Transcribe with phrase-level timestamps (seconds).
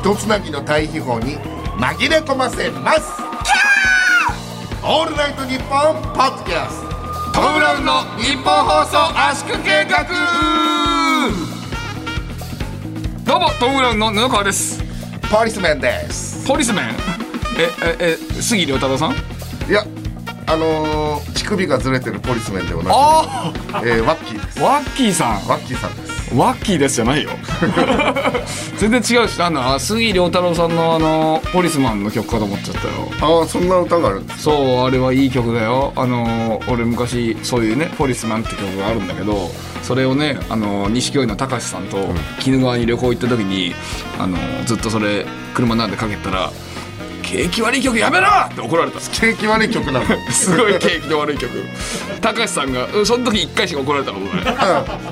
[0.00, 1.36] 一つなぎの対比法に
[1.76, 3.20] 紛れ込ませます。
[4.82, 6.82] オールナイトニッポンポッドキャス
[7.34, 7.42] ト。
[7.42, 10.06] トム・ブラウンの日本放送圧縮計画。
[13.26, 14.82] どうもトム・ブラウンの布川です。
[15.30, 16.48] ポリスメンです。
[16.48, 16.84] ポリスメン。
[17.58, 17.68] え
[18.00, 19.12] ええ杉良太郎さん？
[19.12, 19.14] い
[19.70, 19.84] や
[20.46, 23.52] あのー、乳首がずれてるポリスメンでおなじみあ
[23.84, 24.60] えー、ワッキーです。
[24.60, 25.46] あワッキーさん。
[25.46, 27.30] ワッキーさんですワッキーですじゃないよ。
[28.78, 33.40] 全然違うしなんだあ杉良太郎さんのあのポリスマンの曲かと思っちゃったよ。
[33.40, 35.92] ああそんな歌があるんですそうあれはいい曲だよ。
[35.96, 39.50] あの俺昔そういうね「ポリスマン」って曲があるんだけど
[39.82, 41.96] それをねあの錦鯉のたかしさんと
[42.46, 43.74] 鬼怒川に旅行行った時に
[44.18, 46.52] あのずっとそれ車なんでかけたら
[47.20, 49.00] 「景気悪い曲やめろ!」って怒られた。
[49.00, 51.50] 景気悪い曲なんだ すごい景気の悪い曲。
[52.20, 54.56] たかしさんがうんその時1回しか怒られたことない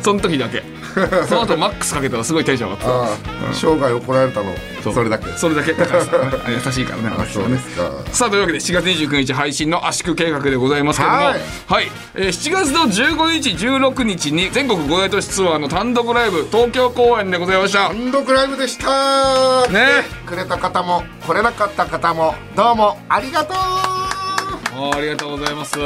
[0.03, 0.63] その時だけ。
[1.29, 3.09] その後マックスかけたらすごいテンション上がっああ、
[3.53, 5.27] 生涯怒られたのたそれだけ。
[5.37, 5.71] それだけ。
[5.77, 7.91] 優しいからねあそうですか。
[8.13, 11.17] さあというわけで7月29日配信の圧縮計画でございますけども。
[11.17, 11.35] は
[11.69, 11.85] はい。
[11.85, 17.89] い、えー7月の15日16日に全国5大都市ツアーの単独ライブ東京公演でございました。
[17.89, 19.67] 単独ライブでした。
[19.71, 20.05] ね。
[20.27, 23.57] くれた方も来れなかった方もどうもありがとう。
[23.57, 25.79] あありがとうございます。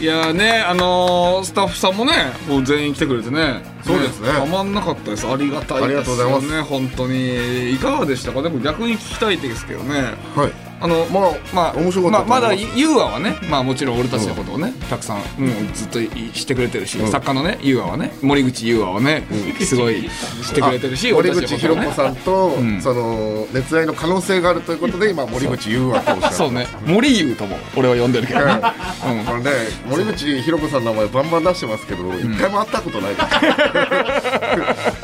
[0.00, 2.12] いやーねあのースタッフさんもね
[2.48, 3.62] もう全員来てくれてね。
[3.84, 5.26] そうですねたまんなかったです。
[5.26, 5.84] ありがたいですよね。
[5.84, 6.62] ありがとうございます。
[6.64, 7.74] 本当に。
[7.74, 8.42] いかがでしたか？
[8.42, 10.14] でも逆に聞きたいですけどね。
[10.34, 17.08] はいあのまあまあ、面白かったとままだユーアはね、まあ、もちろん俺たちのことをね、たくさん、もうずっといしてくれてるし、ん。
[17.08, 19.26] 作家のねユーアはね森口ユーアはね、
[19.60, 22.80] すごいしてくれてるし森口博子さんと、ん。
[22.80, 26.66] その熱愛の可能性があるということで今森口優愛とそうね。
[26.86, 28.50] 森優とも俺は呼んでるけどね、うん。
[28.60, 29.50] あのね
[29.88, 30.84] 森口博子さん。
[30.84, 33.26] の名前バンバン出してますけど一、回も会ったことないです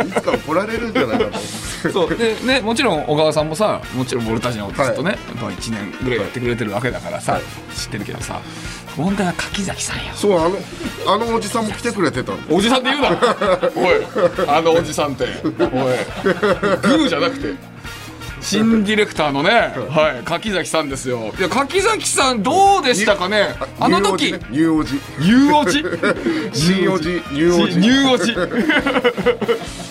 [0.09, 1.39] いつか怒られるんじゃないかと
[1.93, 2.17] そう。
[2.17, 7.41] でねもちろん小川さんもさもちろん俺たちのずっとね、やっぱ1年ぐらいやってくれてるわけだからさ、
[7.75, 8.41] 知ってるけどさ
[8.97, 10.03] 問題は柿崎さんよ。
[10.15, 10.59] そうあの
[11.07, 12.39] あのおじさんも来てくれてたの。
[12.51, 13.11] おじさんって言うな。
[13.75, 15.25] おいあのおじさんって。
[15.25, 15.51] おい。
[15.51, 17.72] グーじゃなくて
[18.43, 21.33] 新ディレクターのね、はい、柿崎さんですよ。
[21.39, 23.55] いや柿崎さんどうでしたかね？
[23.79, 24.33] あの時。
[24.33, 25.85] ニューおじねニューおじ
[26.53, 28.35] 新おじニューおじニューおじ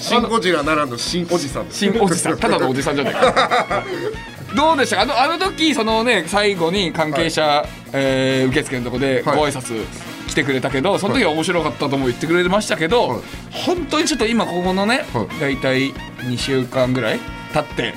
[0.01, 1.77] シン・ゴジラならぬ新おじさんです。
[1.79, 2.37] 新おじさん。
[2.37, 3.13] ただのおじさんじゃない。
[3.13, 3.83] か
[4.55, 4.97] どうでした？
[4.97, 9.51] かあのあの時そのね最後に関係者、えー受付のとこでごはい。
[9.51, 9.85] 挨拶
[10.27, 13.19] 来てくれたけど、その時は面白かったとも言ってくれてましたけど、はい。
[13.51, 15.27] 本当にちょっと今ここのね、はい。
[15.39, 17.19] 大体2週間ぐらい
[17.53, 17.93] 経って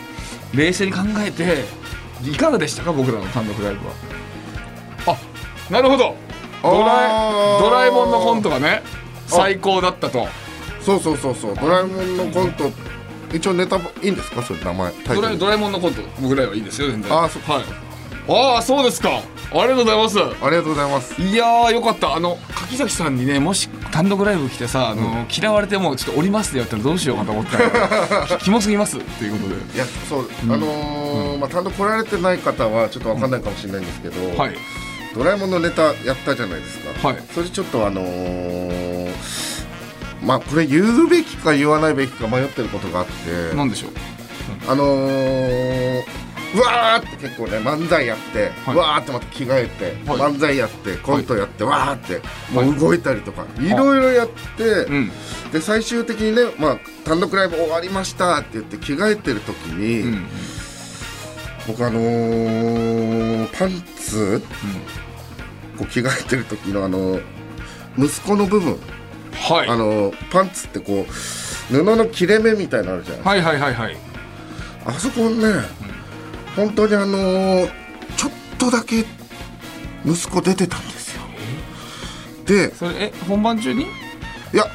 [0.55, 1.65] 冷静に考えて
[2.23, 3.95] いかがでしたか僕らの単独ライブは？
[5.07, 6.15] あなるほど。
[6.63, 8.83] ドラえドラえもんのコントがね
[9.27, 10.27] 最高だったと。
[10.81, 11.55] そうそうそうそう。
[11.57, 12.71] ドラえもんのコント
[13.33, 14.43] 一応ネタいいんですか？
[14.43, 17.13] それ名前ドラドラえもんのコント僕らはいいですよ全然。
[17.13, 17.65] あーそはい。
[18.55, 19.21] ああそうですか
[19.53, 20.19] ありがとうございます。
[20.19, 21.21] ありがとうございます。
[21.23, 22.15] いやーよかった。
[22.15, 29.55] あの柿崎さんにねもし単独ライブ来てさあの、嫌われてもちょっと降りますって言われたらどうしようかと思ったらキモすぎますっていうことで。
[29.77, 34.57] いやそう、あのーまあ単独来られてない方はちょっとわかんないかもしれないんですけど、はい。
[35.15, 37.23] ドラえもんのネタやったじゃないですか、はい。
[37.33, 39.11] それでちょっとあのー
[40.25, 43.55] まあこれ言うべきか言わないべきか迷ってることがあって。
[43.55, 43.91] なんでしょう？
[44.67, 46.05] あのーう
[46.61, 48.75] わーって結構ね漫才やって、はい。
[48.75, 50.19] うわーってまた着替えて、はい。
[50.21, 52.21] 漫才やってコントやって、わーって
[52.53, 55.11] もう動いたりとか、い、ろいろやって、うん。
[55.53, 60.27] で最終的にね、まあ、単独ライブ終わりましたって言って着替えてる時に、うん
[61.67, 64.43] 僕あのーパンツ、
[65.79, 67.19] こう着替えてる時のあの
[67.97, 68.79] 息子の部分、
[69.33, 69.69] はい。
[69.69, 73.97] あのパンツってこう布の切れ目みたいなのあるじゃないはいはいはいはい。
[74.85, 75.47] あそこね、
[76.57, 77.71] 本当にあのー
[78.17, 79.05] ちょっとだけ
[80.05, 81.23] 息子出てたんですよ。
[82.47, 83.83] でそれえ本番中に？
[83.83, 83.87] い
[84.57, 84.67] や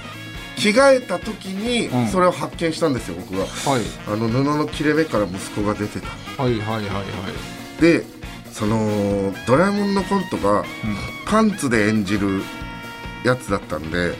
[0.57, 2.07] 着替えた時にうん。
[2.07, 3.81] それを発見したんですよ僕がはい。
[4.07, 6.07] あの布の切れ目から息子が出てた。
[6.43, 7.03] はいはいはいは
[7.79, 7.81] い。
[7.81, 8.03] で
[8.51, 10.65] そのドラえもんのコントが
[11.25, 12.41] パンツで演じる
[13.23, 14.15] やつだったんで、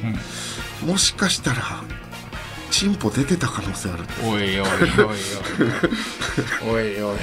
[0.86, 1.84] もしかしたら
[2.72, 4.04] チンポ出てた可能性ある。
[4.24, 4.66] おいおいおい
[6.76, 7.14] おいおいおい。
[7.14, 7.18] おい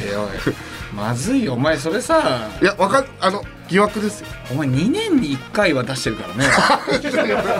[0.94, 2.48] まずいよお前それさ。
[2.62, 4.26] いやわかんあの疑惑ですよ。
[4.50, 6.48] お前2年に1回は出してるからね。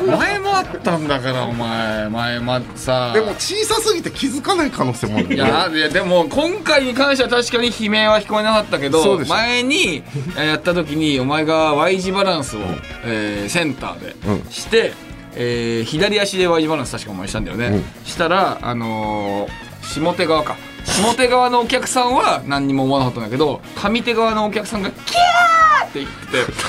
[0.19, 3.13] 前もあったんだからお前前もさ。
[3.13, 10.03] でも小さすぎて気づかない可能性もあるいやいやでも今回に関しては確かに悲鳴は聞こえなかったけど前に
[10.37, 12.61] えーやった時にお前が Y 字バランスを、
[13.05, 14.51] えーセンターでうん。
[14.51, 14.93] して、
[15.37, 17.85] えー左足で Y 字バランス確かお前したんだよね、うん。
[18.05, 20.57] したらあのー下手側か。
[20.85, 26.11] 下手側のお客さんは何にも思わなかったんだけど上手側のお客さんが「キャー!」って言っ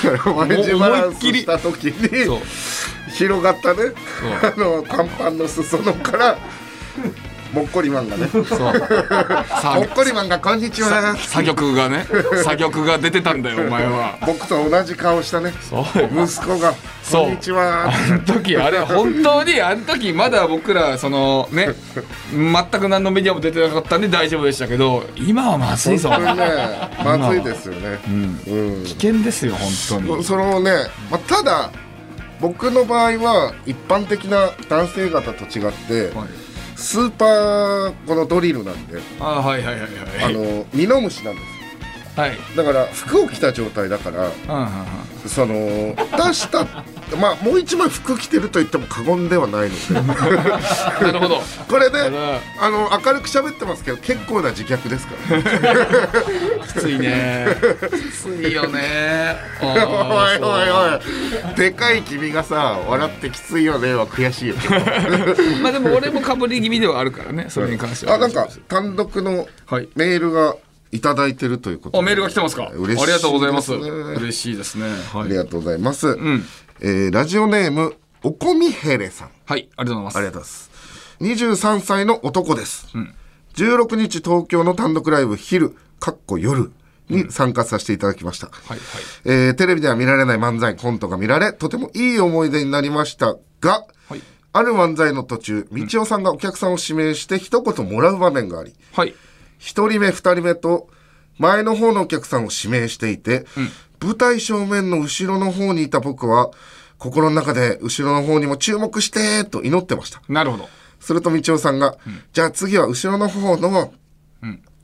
[0.02, 2.40] てだから Y 字バランスした時に
[3.12, 3.80] 広がったね。
[4.42, 6.38] あの短パンの裾野から
[7.52, 8.26] もっこりマンがね。
[8.28, 8.44] そう。
[8.46, 11.16] さもっこりマンがこんにちは。
[11.16, 12.06] 作曲がね
[12.44, 14.18] 作曲が出てたんだよ お前は。
[14.26, 15.54] 僕と同じ顔したね。
[15.62, 17.22] 息子がそう。
[17.24, 17.90] こんにちは。
[17.90, 21.70] あの時あれ本当にあの時まだ僕らそのね
[22.32, 26.10] 全く何のメディアも出てなかったんで大丈夫でしたけど今はまずいぞ。
[26.10, 26.18] ね
[27.02, 27.98] まずいですよね。
[28.06, 28.84] うん。
[28.84, 29.54] 危険ですよ
[29.88, 30.24] 本当に。
[30.24, 30.72] そのね、
[31.10, 31.70] まあ、ただ
[32.40, 36.47] 僕の場合は一般的な男性方と違ってはい
[36.78, 39.00] スーパーこのドリルなんで。
[39.18, 39.90] あはいはいはいはい。
[40.24, 41.57] あのミノムシなんです
[42.18, 42.36] はい。
[42.56, 44.32] だから服を着た状態だから
[45.28, 46.64] その出した
[47.16, 49.94] まあもう一枚服着てると言っても過言ではないので。
[51.06, 51.40] なるほど。
[51.68, 55.36] これでただあの明るく喋ってますけど結構な自虐ですから。
[55.36, 55.44] ね
[56.66, 57.46] きついね。
[57.90, 59.36] きついよね。
[59.62, 59.78] おい
[60.42, 61.54] おいおい。
[61.54, 64.54] でかい君がさ笑ってきついよねは悔しいよ。
[64.56, 68.14] いまあでも俺もかぶり気味ではあるからねそれに関しては。
[68.14, 69.88] あなんか単独のはい。
[69.94, 70.56] メールがい
[71.00, 72.70] ただいてるということメールが来てますか。
[72.74, 73.72] 嬉しいありがとうございます。
[73.74, 74.88] 嬉しいですね。
[75.12, 75.22] はい。
[75.24, 76.44] ありがとうございます、ん。
[76.80, 79.30] えーラジオネームおこみへれさん。
[79.44, 80.16] はいありがとうございます。
[80.16, 80.68] ありがとうございます。
[81.20, 82.86] 23歳の男です、
[83.54, 86.70] 16日東京の単独ライブ昼かっこ夜
[87.08, 88.78] に参加させていただきました、はいはい。
[89.24, 94.22] えーテレビでは見られない漫才コントが見られとてもいい思い出になりましたが、はい。
[94.52, 99.14] ある漫才の途中道夫さんがお客さんを指名して一言もらう場面がありはい
[99.58, 100.88] 一人目二人目と
[101.38, 103.44] 前の方のお客さんを指名していて、
[104.00, 106.50] 舞台正面の後ろの方にいた僕は
[106.98, 110.20] 心の中で後ろの方にも注目してと祈ってました。
[110.28, 110.68] なるほど。
[111.00, 111.96] すると道夫さんが、
[112.32, 113.92] じゃあ次は後ろの方の、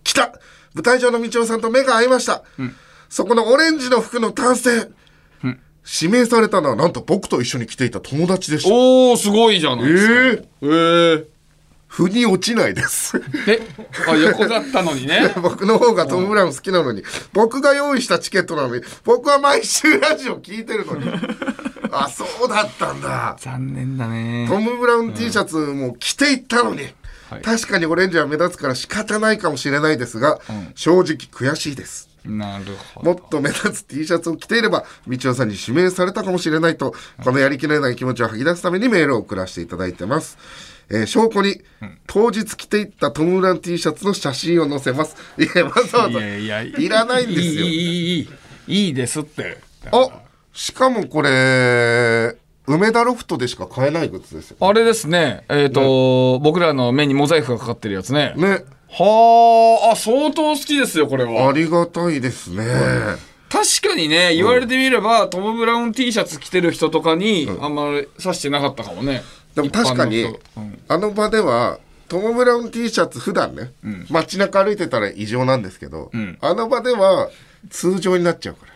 [0.04, 0.32] 来た。
[0.74, 2.42] 舞台上の道夫さんと目が合いました、
[3.08, 4.90] そこのオレンジの服の男性、
[6.00, 8.74] 指名されたのはなんと僕と一緒に来ていた友達でした。
[8.74, 10.12] おおすごいじゃないですか。
[10.12, 11.26] えええー、
[11.94, 13.22] 腑に落ちないです。
[13.46, 13.60] え
[14.08, 21.08] あ横だったのにね 僕の方がトム・ブラウン好きなのに、僕が用意したチケットなのに、僕は毎週ラジオ聞いてるのに。
[21.92, 23.36] あ、そうだったんだ。
[23.38, 30.40] 残念だねトム・ブラウン T シャツも着ていったのに、はい確かにオレンジは目立つから仕方ないかもしれないですが、
[30.74, 32.08] 正直悔しいです。
[32.24, 32.64] なる
[32.94, 40.38] ほどもっと目立つ T シャツを着ていれば、道夫さんに指名されたかもしれないと、このやりきれない気持ちを吐き出すためにメールを送らせていただいてます。
[40.90, 41.60] えー、証拠に、
[42.06, 45.16] 当日着ていったトム・ブラウン T シャツの写真を載せます。
[45.38, 47.66] いや、わざわざ、いやいやいらないんですよ。
[47.66, 49.58] いい、いい、いいですって。
[49.90, 50.08] あ、
[50.52, 52.36] しかもこれ、
[52.66, 55.44] 梅田ロフトでしか買えないグッズですよ、ね、あれですね。
[55.50, 58.32] えっ、ー、と、ね、僕らの目にモザイクがかかってるやつね。
[58.36, 58.64] ね。
[58.88, 61.48] はあ、相当好きですよ、これは。
[61.48, 62.64] ありがたいですね。
[63.50, 69.22] 確かにね、言われてみれば、うん、トム・ブラウン T シャツ着てる人とかに、うん、あんまり刺してなかったかもね。
[69.54, 70.28] でも確かにう
[70.60, 73.72] ん、あの場では、トム・ブラウン T シャツ普段ね、
[74.10, 76.38] 街中歩いてたら異常なんですけど、ん。
[76.40, 77.30] あの場では
[77.70, 78.72] 通常になっちゃうから。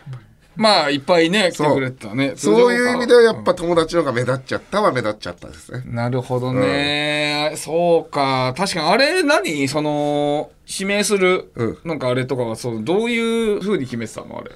[0.55, 2.33] まあいっぱいね来てくれてたね。
[2.35, 5.83] そういう意味ではやっぱ友達の方が目立っちゃったは目立っちゃったですね。
[5.85, 8.53] なるほどね、そうか。
[8.57, 9.67] 確かにあれ何？
[9.69, 11.77] その指名する、うん。
[11.85, 14.37] なんかあれとかはそうどういうふうに決めてたの？
[14.37, 14.51] あれ。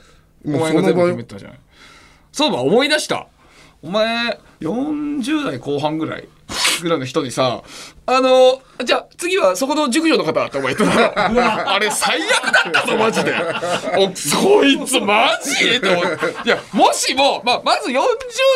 [0.46, 1.60] お前が全部決めてたじゃない
[2.34, 3.28] そういえば思い出した
[3.84, 6.28] お前40代後半ぐらい
[6.82, 7.62] ぐらいの人にさ
[8.06, 11.74] あのじゃあ次はそこの熟女の方ってお前言ってた うわ。
[11.74, 13.34] あれ最悪だったぞマジで。
[13.98, 18.02] おそいつマジと思っていやもしも、まあ、まず40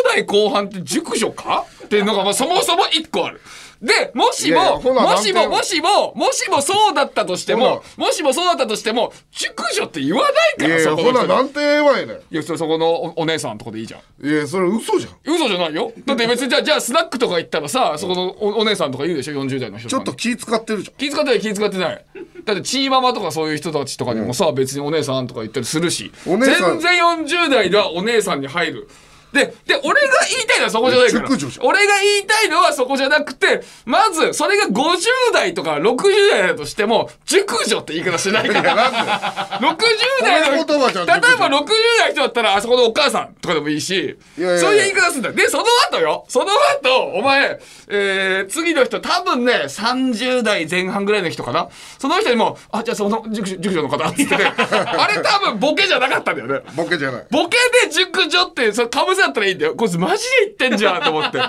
[0.05, 3.41] 代後半って熟女かっていうのが、まあ、そもそも1個ある
[3.81, 14.27] で、もしも、もしも、もしも、もしもそうだったとしても、もしもそうだったとしても、熟女って言わないから、いやいやそこほななんて言えばいいねんいや、それそこのおお姉さんとこでいいじゃん。
[14.27, 15.91] いやそれ嘘じゃん嘘じゃないよ。
[16.05, 20.13] だって別にじゃあ、じゃあスナックとか行ったらさ、そこのおお姉さんとか言うでしょ、40代の人ちょっと。
[20.13, 22.05] 気使ってるじゃん気遣ってない気遣ってない。
[22.45, 26.11] だってチーママとかそういう人たちとかにもさ、別にお姉さんとか言ったりするし。
[26.25, 28.89] 全然40代ではお姉さんに入る。
[29.33, 31.29] で、で、俺が言いたいのはそこじゃないから。
[31.61, 34.97] 俺が言いたいのはそこじゃなくて、まず、それが50
[35.33, 39.59] 代とか60代だとしても、熟女って言い方しないから。
[39.59, 39.77] 60
[40.21, 41.67] 代の例えば熟女60
[41.99, 45.35] 代の人だったら、あそこのお母さんとかでもいいし、いやいやそういう言い方するんだよ。
[45.35, 46.25] で、その後よ。
[46.29, 46.47] その
[46.81, 51.69] 後、お前、えー、次の人、多分ね、30代前半ぐらいの人かな。
[51.99, 56.61] その人にも、あ、じゃあその熟女熟女の方って言ってね、 あれ多分ボケじゃなかったんだよね。
[56.75, 59.75] ボケじゃないボケで熟女って、それかぶせだったらいいんだよ。
[59.75, 61.39] こいつマジで言ってんじゃんと思って。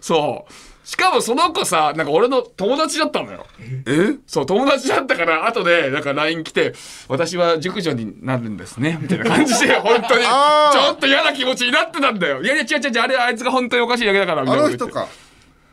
[0.00, 0.52] そう。
[0.88, 3.46] しかもその子さ、なんか俺の友達だったのよ。
[3.86, 4.16] え？
[4.26, 6.72] そう、友達だったから、後で、なんか LINE 来て、
[7.08, 12.42] 私は熟女になるんですね、みたいな感じで、 本当に、ちょっと嫌な気持ちになってたんだよ。
[12.42, 14.64] いやいや、違う違う違う、あれ、あいつが本当におかしいだけだから、みたいな。
[14.64, 15.08] あの人か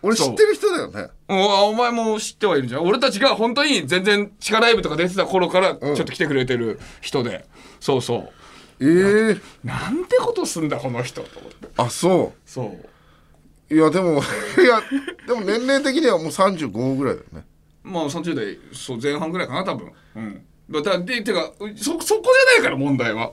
[0.02, 2.84] 俺知ってる人だよねおお前も知ってはいるじゃん。
[2.84, 7.46] 俺たちが本当に全然地下ライブとか出てた頃から、ちょっと来てくれてる人で。
[7.80, 8.30] そうそう。
[8.80, 11.68] ええなんてことすんだ、この人、と思って。
[11.78, 12.66] あそそう。
[12.68, 14.22] ういやでも
[14.62, 14.82] いや
[15.28, 17.46] でも年齢的にはもう35ぐらいだよね。
[17.84, 19.92] まあ30代そう前半ぐらいかな多分。
[20.16, 20.46] うん。
[20.70, 23.32] だだでてかそそこじゃないから問題は、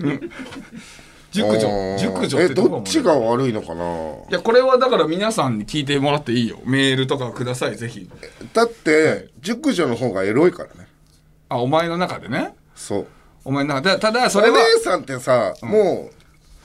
[0.00, 0.30] うん、
[1.30, 1.98] 熟あ女ー。
[1.98, 3.84] 熟女っえどっちが悪いのかな。
[3.84, 6.58] いやこれはだから皆さんに聞いてもらっていいよ。
[6.64, 8.08] メールとかくださいぜひ。
[8.52, 10.88] だって熟女の方がエロいからね。
[11.48, 12.54] あお前の中でね。
[12.74, 13.06] そう
[13.44, 16.10] お前の中でただそおれは姉さんってさ、も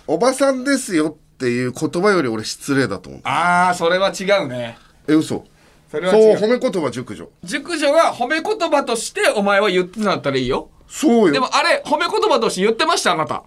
[0.08, 3.22] うおばさんですよっていう言葉より俺失礼だと思う。
[3.24, 4.78] ああそれは違うね。
[5.08, 5.46] え嘘。
[5.90, 7.30] それはそう褒め言葉熟女。
[7.44, 10.70] 熟女が褒め言葉としてお前は言ってなったらいいよ。
[10.88, 11.34] そうよ。
[11.34, 13.44] でもあれ褒め言葉として言ってましたあなた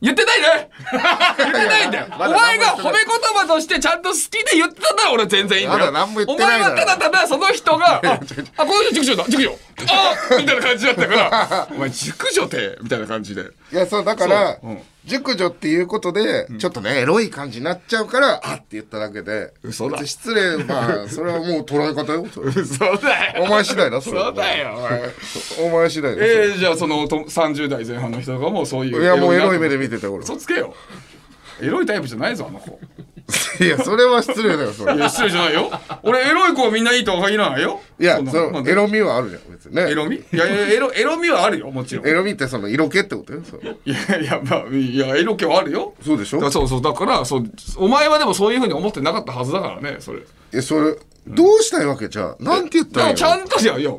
[0.00, 2.06] 言ってないね言ってないんだよ。
[2.14, 5.78] お前が褒め言葉としてちゃんと好きで言ってたなら俺全然いいんだよ。
[5.80, 8.20] まだ何も言ってないだろお前はただただその人が あ
[8.56, 9.24] あこの人熟女だ。
[9.28, 9.58] 熟女。
[9.90, 13.42] あみたいな感じだったから お前熟女ってみたいな感じで。
[13.72, 19.52] いやそうだからそううん熟女っていうことで、ちょっとねエロい感じになっちゃうからあって言っただけで。
[19.62, 20.04] 嘘だ。
[20.06, 22.26] 失礼まあそれはもう捉え方よ。
[22.32, 23.44] それそうだよ。
[23.44, 24.26] お前次第だそれは。
[24.26, 25.70] そうだよお前。
[25.70, 30.74] お前次第だえー、じゃあそのと30代前半の人とかもそういういやもうエロい目でで見てた俺嘘つけよ。
[31.60, 32.78] エロいタイプじゃないぞあの子
[33.60, 34.94] いやそれは失礼だよそれ。
[34.94, 35.70] いや失礼じゃないよ。
[36.02, 37.80] 俺エロい子はみんないいとは限らないよ。
[38.00, 39.90] いやそのエロみはあるじゃん別にね。
[39.90, 40.16] エロみ？
[40.16, 42.06] いやいやエロエロみはあるよもちろん。
[42.08, 45.94] エロみってその色気ってことよそういやいやまあいやエロ気はあるよ。
[46.02, 46.50] そうでしょ？
[46.50, 47.44] そうそうだからそう
[47.76, 50.20] お前はでもそういうふうに思ってなかったはずだからねそれ。
[50.54, 52.08] えそれどうしたいわけ？
[52.08, 53.90] じゃあなんて言ったらちゃんとじゃいや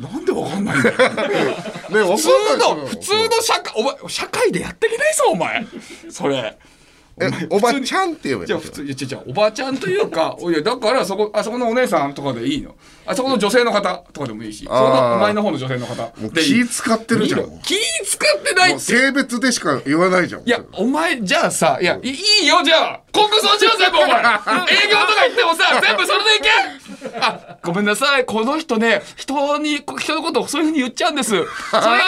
[0.00, 0.96] なんでわかんないんだよ。
[0.98, 5.64] ね普通の普通の社会お前社会でやっていけないぞお前
[6.10, 6.36] それ。
[6.36, 6.58] え
[7.50, 12.74] おばちゃんって言えばいいじゃあ普通いや違うおばちゃんというか おいやだからそこあそこのお姉さんとかでいいの。
[13.04, 17.60] あそこの女性の方とかでもいいしその前の方の女性の方で気使ってるじゃん。
[17.62, 18.80] 気使ってないって。
[18.80, 20.42] 性別でしか言わないじゃん。
[20.42, 24.10] いや、お前、じゃあさ、いや、いいいよ、じゃあ、コンクそうしよう、全部、お前。
[24.12, 27.18] 営業とか行ってもさ、全部それでいけ。
[27.20, 31.30] あ、ごめんなさい、この人ね、人に、人のことをそういうふうに言っちゃうんです。
[31.30, 31.98] それがい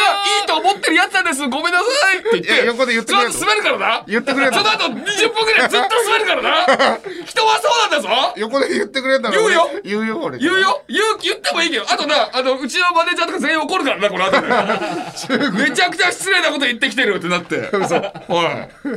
[0.44, 1.40] いと思ってるやつなんです。
[1.49, 1.84] ごめんなさ
[2.14, 2.66] いって言って。
[2.66, 4.04] 横で言ってくれる滑るからな。
[4.06, 6.99] 言ってくれるその後20分ぐらいずっと滑るからな。
[7.25, 8.09] 人はそうなんだぞ。
[8.37, 15.51] 横で言ってくれたら言うよ俺言うよ俺言うよ言う、言ってもいいけど、あとな、あの、うちのマネージャーとか全員怒るからな、この後で。
[15.59, 17.71] めちゃくちゃ失礼なこと言ってきてるってなって。
[17.73, 17.97] 嘘。
[18.29, 18.47] おい。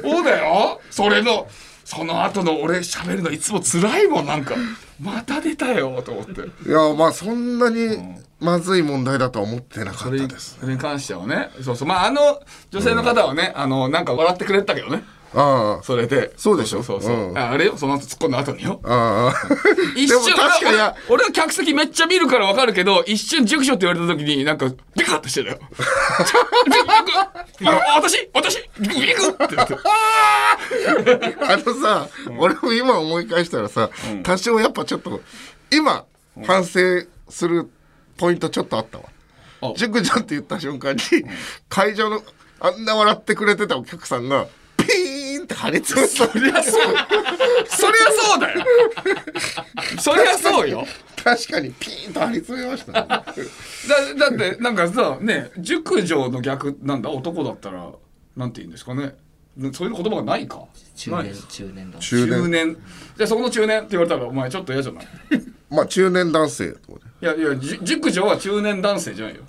[0.02, 0.82] そうだよ。
[0.90, 1.48] それの、
[1.84, 4.56] その後の俺喋るのいつも辛いもん、なんか。
[5.02, 6.42] また出たよ、と思って。
[6.42, 11.50] いやまあそんなにまずい問題だとは思ってなかったですそれに関してはね。
[11.64, 11.88] そうそう。
[11.88, 15.04] まあ、あの、女性の方はね、あの、なんか笑ってくれてたけどね。
[15.34, 16.32] ああそれで。
[16.38, 16.82] そうでしょ？
[16.84, 17.16] そうそう。
[17.16, 17.30] そう。
[17.30, 17.38] うん。
[17.38, 18.80] ああれよ、その後突っ込んだ後によ？
[18.84, 19.48] ああ。
[19.96, 25.60] 一瞬確かに俺は客席めっちゃ見るからわかるけど一瞬熟女って言われた時になんかビカッとしてたよ。
[27.66, 28.30] あ私？
[28.34, 28.70] 私？
[28.80, 29.56] ビクビクって。
[29.56, 32.08] 言ってあのさ、
[32.38, 33.90] 俺も今思い返したらさ、
[34.24, 35.22] 多少やっぱちょっと
[35.72, 36.06] 今
[36.46, 36.80] 反省
[37.30, 37.70] する
[38.18, 39.04] ポイントちょっとあったわ。
[39.62, 39.74] あ。
[39.76, 41.02] 熟女って言った瞬間に
[41.68, 42.24] 会場の
[42.60, 46.74] あんな笑ってくれてたお客さんがピーンって張り詰めたそりゃそう。
[47.68, 48.66] そりゃそうだよ。
[50.00, 50.86] そりゃそうよ。
[51.24, 53.08] 確かにピーンと張り詰めましたね。
[53.08, 53.26] だ
[54.30, 57.10] だってなんかさね熟女の逆なんだ。
[57.10, 57.92] 男だったら
[58.36, 59.16] なんて言うんですかね。
[59.74, 60.66] そういう言葉がないか。
[60.96, 62.30] 中年中年だ中年。
[62.30, 62.78] 中年。
[63.18, 65.06] じゃあそこの中年って言われたらお前ちょっと嫌じゃない？
[65.70, 67.12] まあ中年男性とかね。
[67.22, 69.42] いやいやじ熟女は中年男性じゃないよ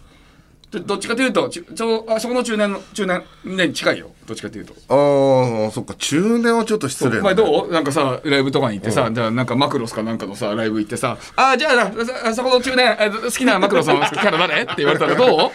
[0.70, 3.06] どどっちかというとちちょあそこの中年の中
[3.44, 4.10] 年に近いよ。
[4.26, 4.74] どっちかというと。
[4.88, 5.94] ああそっか。
[5.94, 7.72] 中年はちょっと失礼だねお前どう？
[7.72, 11.92] なんかさライブとかに行ってさ、じゃあなんかマクロスかなんかのさライブ行ってさ「あじゃあ
[12.30, 15.50] そそこの中年え好きなマクロスのキャラ誰?」って言われたらどう？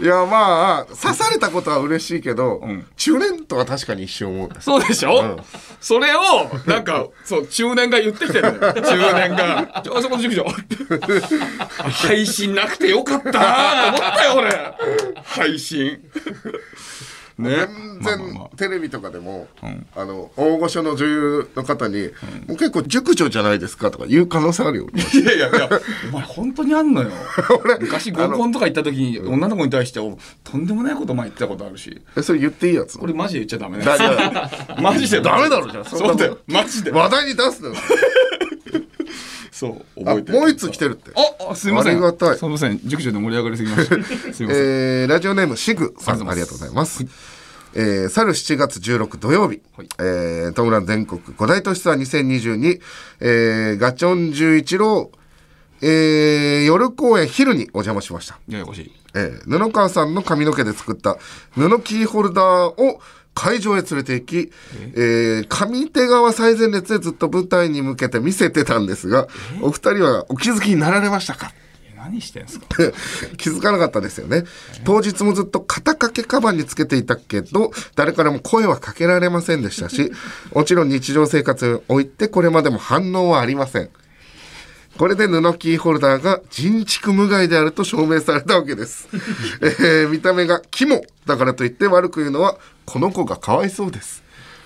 [0.00, 2.86] いやまあ刺されたことは嬉しいけど、ん。
[2.96, 5.36] 中年とは確かに一瞬思うそうでしょ、うん。
[5.80, 6.20] それを
[6.66, 8.52] なんかそう中年が言ってきてる。
[8.60, 10.44] 中年が「ちょあそこの塾長」
[11.90, 15.22] 配信なくてよかったなと思ったよ俺。
[15.24, 15.98] 配信
[17.38, 17.68] ね
[18.02, 22.08] 全然テレビとかでも、んあの大御所の女優の方に、
[22.46, 25.68] もう結構熟女じゃないですかとか言う可能性あるよ いやいやいや、
[26.10, 27.10] お前本当にあんのよ。
[27.80, 32.98] 昔合コンとか行った時に女の子に対しておとんでもないこと前言ってたことあるし、えそれ言っていいやつ？
[32.98, 33.84] これマジで言っちゃダメね。
[33.84, 34.50] だだ
[34.82, 36.38] マジでダメだろじゃんなそうだよ。
[36.46, 36.90] マジで。
[36.90, 37.62] 話題に出す
[39.58, 40.38] そう、あ覚えてる。
[40.38, 41.92] もう一つ来てるってあ、あすみません。
[41.94, 42.80] ありがたいすみません。
[42.84, 43.94] 塾長で盛り上がりすぎました。
[43.94, 44.46] すみません。
[44.50, 47.04] えーラジオネームシグさんありがとうございます。
[47.74, 49.88] えー、去る7月16土曜日、はい。
[49.98, 52.80] えー、トムラン全国五大都市ツアー2022、
[53.20, 55.10] えー、ガチョン十一郎、
[55.80, 58.38] えー、夜公演昼にお邪魔しました。
[58.48, 58.92] ややこしい。
[59.14, 61.16] えー布川さんの髪の毛で作った
[61.52, 63.00] 布キーホルダーを
[63.34, 64.52] 会場へ連れて行き、
[64.94, 65.46] えー。
[65.48, 69.28] 上手側最前列でずっと舞台に向けて見せてたんですが、
[69.62, 71.52] お二人はお気づきになられましたか？
[71.54, 71.67] え
[72.08, 72.66] 何してんすか？
[73.36, 74.44] 気づかなかったですよね。
[74.84, 80.12] 当日もずっと肩掛けカバンにつけていたけど、誰からも声はかけられませんでしたし、
[80.54, 83.90] もちろん日常生活においてこれまでも反応はありません。
[84.96, 89.06] これで布キーホルダーが人畜無害であると証明されたわけです。
[89.62, 94.22] えー見た目が肝だからといって悪く言うのは、この子がかわいそうです。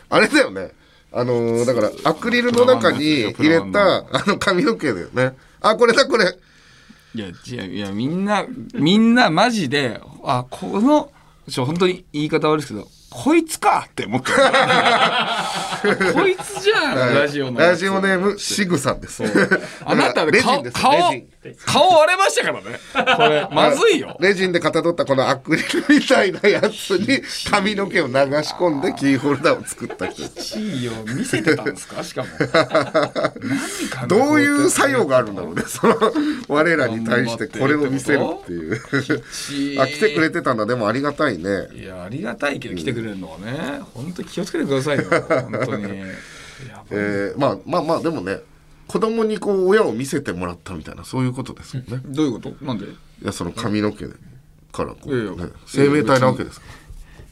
[0.08, 0.70] あれだよね。
[1.12, 5.34] あのーだから、アクリルの中に入れた、あの髪の毛だよね。
[5.60, 6.24] あ、これだ、これ。
[7.14, 11.12] いや、違う、いや、みんな、みんなマジで、あ、この、
[11.50, 14.36] ちょ、本当に言い方悪いですけど、こいつかって思ってる。
[16.14, 17.60] こいつじゃん、ラジオの。
[17.60, 19.22] ラジオネーム、シグさんです。
[19.84, 21.31] あなた顔レジンです顔レジン
[21.66, 22.78] 顔割れましたからね。
[23.16, 24.16] これ、 まずいよ。
[24.20, 28.16] レジンでかたどったこのアクリルみたいなやつに 髪の毛を流し
[28.54, 30.22] 込んでキーホルダーを作った人。
[30.58, 32.02] いいよ、見せてたんですか？
[32.04, 32.28] しかも。
[34.08, 35.62] どういう作用があるんだろうね。
[35.66, 35.96] その、
[36.48, 38.80] 我らに対してこれを見せるっていう。
[39.80, 40.66] あ、来てくれてたんだ。
[40.66, 41.68] でもありがたいね。
[41.74, 45.04] いや、ありがたいけど来てくれるのはね、本当に気をつけてくださいよ。
[45.10, 45.86] 本当に。
[46.90, 48.38] えー、まあまあまあ、でもね、
[48.92, 52.02] 子供にこう親を見せてもらったみたいな、そういうことですよね。
[52.04, 52.54] どういうこと？
[52.62, 52.84] なんで？
[52.84, 54.04] いいや、その髪の毛
[54.70, 56.66] からこいやいうやね、生命体なわけですか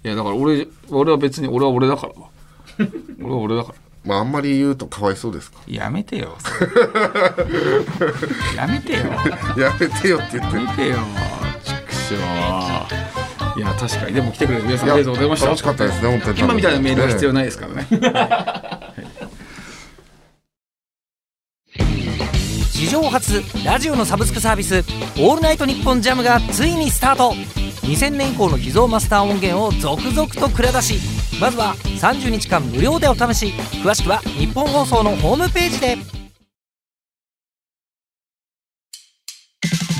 [0.04, 0.10] ら。
[0.10, 2.14] や、だから俺、俺は別に、俺は俺だから。
[3.22, 3.74] 俺は俺だから。
[4.06, 6.38] まああんまり言うとかわいそうですかやめてよ。
[8.56, 9.00] やめてよ。
[9.58, 10.96] やめてよって言ってる見てよ。
[11.62, 12.20] ちくしょう。
[13.58, 14.14] いや、確かに。
[14.14, 15.46] でも来てくれる皆さんありがとうございました。
[15.48, 17.86] 楽しかったですね本当に今みたいなメールは必要ないですからね。
[22.80, 24.78] 史上初ラジオのサブスクサービス
[25.20, 27.34] 「オールナイトニッポンジャムがついにスタート。
[27.82, 30.94] 2000年以降の秘蔵マスター音源を続々と蔵出し
[31.38, 33.52] まずは30日間無料でお試し。
[33.84, 35.98] 詳しくは日本放送のホームページで。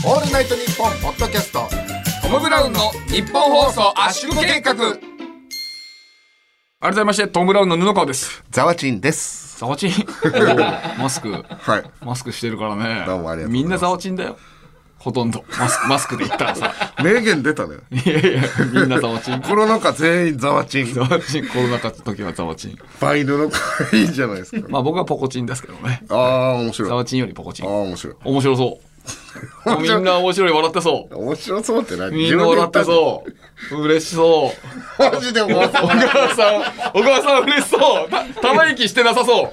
[0.03, 1.69] オールナイトニッポンポッドキャスト。
[2.23, 5.10] トム・ブラウンの日本放送圧縮計画。
[6.83, 8.43] 改めまして、トム・ブラウンの布川です。
[8.51, 9.93] ザワチンですザワチン？
[10.99, 11.31] マスク。
[11.31, 13.05] はいマスクしてるからね。
[13.07, 14.39] どうもありがとうございますみんなザワチンだよ。
[14.99, 15.45] ほとんど。
[15.59, 16.73] マスク、マスクで言ったらさ。
[17.05, 19.41] 名言出たねいやいや、みんなザワチン。
[19.45, 22.79] コロナ禍全員ザワチンザワチン、コロナ禍の時はザワチン。
[22.99, 26.03] バイルの会いいんじゃないですかまあ僕はポコチンですけどね。
[26.09, 27.69] ああ面白いあザワチンよりポコチあン。
[27.69, 28.90] 面白い面白そう。
[29.81, 31.17] みんな面白い、笑ってそう。
[31.17, 32.11] 面白そうって何？
[32.17, 33.83] みんな笑ってそう。
[33.83, 34.53] 嬉しそ
[34.99, 35.07] う。
[35.07, 38.09] うマジで面白小川さん、小川さん嬉しそう。
[38.11, 39.53] た、ため息してなさそう。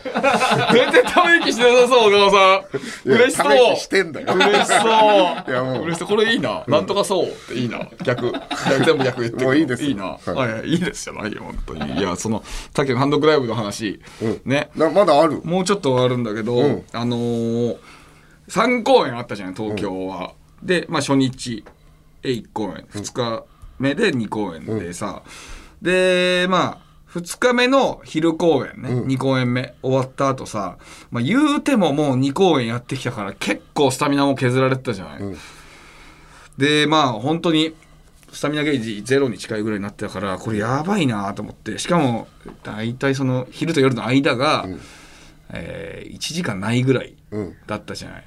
[0.73, 2.65] 全然ため息してなさそう、小川さ
[3.07, 3.11] ん。
[3.11, 3.75] 嬉しそう。
[3.75, 4.79] してんだよ嬉しそう。
[4.79, 6.07] いやもう嬉しそう。
[6.07, 6.63] これいいな。
[6.67, 7.79] なんとかそうっていいな。
[8.03, 8.31] 逆。
[8.31, 10.05] 逆全部逆言ってもういいですいいな。
[10.05, 11.99] はいはい、いいですじゃないよ、本当に。
[11.99, 13.99] いや、その、さっきのハンドクライブの話。
[14.45, 14.69] ね。
[14.75, 15.41] なまだある？
[15.43, 17.77] もうちょっとあるんだけど、んあのー、
[18.47, 20.33] 3公演あったじゃん、東京は。
[20.63, 21.63] で、まあ初日、
[22.23, 23.45] え1公演、2日
[23.79, 25.21] 目で2公演でさ、
[25.81, 30.77] で、まあ、2日目の昼公演ね、2公演目終わった後さ、
[31.11, 35.19] まあ言うてももう2公演やってきたから結構スタミナも削られてたじゃない。
[36.57, 37.75] で、まあ本当に、
[38.31, 41.77] スタミナゲージゼロに近いぐらいになってたからこれやばいなと思って。
[41.79, 42.27] しかも
[42.63, 44.67] 大体その昼と夜の間が、
[45.49, 47.55] えー1時間ないぐらいうん。
[47.67, 48.23] だったじゃない、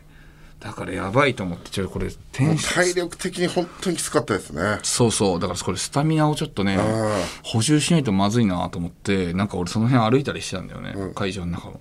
[0.61, 4.79] だからやばいと思ってちょっとこれ体力的に本当にきつかったですね。
[4.83, 5.41] そうそう。
[5.41, 11.81] だからこれスタミナをちょっとねあ補充しないとまずいなと思ってなんか俺その辺歩いたりしてたんだよね、会場の中を。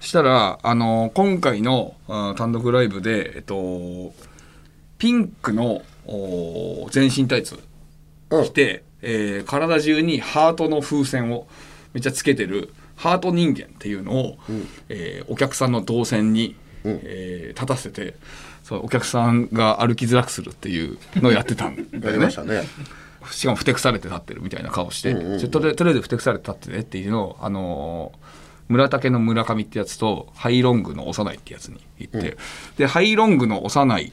[0.00, 4.12] したらあの今回のあ単独ライブでえっと
[4.98, 7.58] ピンクのお全身タイツ
[8.30, 8.44] うん。
[8.44, 11.46] 着て、えー体中にハートの風船を
[11.94, 14.38] めっちゃつけてるハート人間っていうのを、
[14.90, 18.14] えーお客さんの動線に、えー立たせて
[18.62, 22.24] そうお客さんが歩きづらくするっていうのをやってたんだよね。
[22.26, 22.62] ましたね。
[23.30, 28.18] しかもふてくされて立ってるみたいな顔して、ちょっとでとりあえずふてくされて立ってねっていうのを、あのー
[28.68, 32.36] 村竹の村上ってやつとハイロングの幼いってやつに行って、
[32.76, 34.12] でハイロングの幼い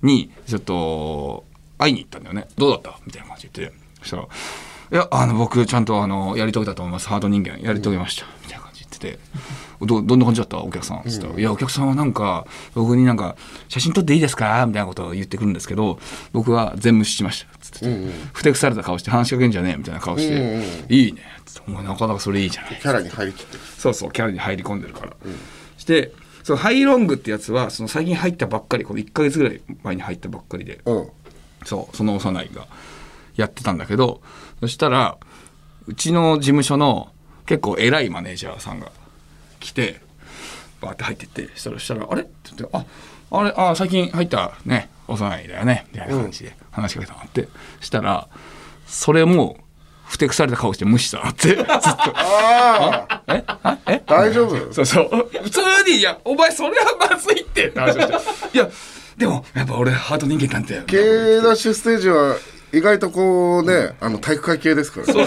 [0.00, 1.44] にちょっと
[1.76, 2.46] 会いに行ったんだよね。
[2.56, 2.98] どうだった？
[3.04, 4.26] みたいな感じで言ってそしたら「い
[4.94, 7.10] やあの僕ちゃんとあのやり遂げたと思います。
[7.10, 8.63] ハード人間やり遂げました」みたいな
[8.96, 9.18] ってて
[9.82, 10.58] 「どどんな感じだった？
[10.58, 13.36] お客さん」っつったら「いやお客さんはなんか僕になんか
[13.68, 15.98] 写真撮っていいですか?」みたいなことを言ってくるんですけど
[16.32, 19.76] 僕は全無視しました」つってふてくされた顔して話しかけんじゃねえ？
[19.76, 23.60] みたいな顔してうんうん「いいね」つって「お前なかなかそれいいじゃない」キャラに入りきってる。
[23.78, 25.12] そうそうキャラに入り込んでるから、
[25.76, 30.80] してそのハイロングってやつはその最近入ったばっかりこの1か月ぐらい前に入ったばっかりで。
[30.86, 31.08] うん。
[31.66, 32.66] そうその幼いが
[33.36, 34.20] やってたんだけど
[34.60, 35.16] そしたら
[35.86, 37.08] うちの事務所の
[37.46, 38.90] 結構偉いマネージャーさんが
[39.60, 40.00] 来て
[40.80, 42.84] バーって入ってってそしたらそしたら「あれ?」って言って「あ
[43.30, 43.52] あれ？
[43.56, 47.48] あ最近入ったね幼いだよね」みたいな感じで話しかけたのって
[47.80, 48.28] したら
[48.86, 49.58] それも
[50.06, 53.22] ふてくされた顔して無視したなってずっとああ？
[53.26, 53.42] え？
[53.46, 53.78] あ？
[53.86, 54.02] え？
[54.06, 54.72] 大丈夫？
[54.72, 55.30] そうそう。
[55.42, 58.56] 普通に、いや、お前それはまずいってって話をして。
[58.58, 58.68] いや、
[59.16, 60.82] でも、やっぱ俺ハート人間なんて。
[60.86, 62.36] K ダッシュステージは
[62.76, 65.26] 意外とこうねあの体育会系ですからね。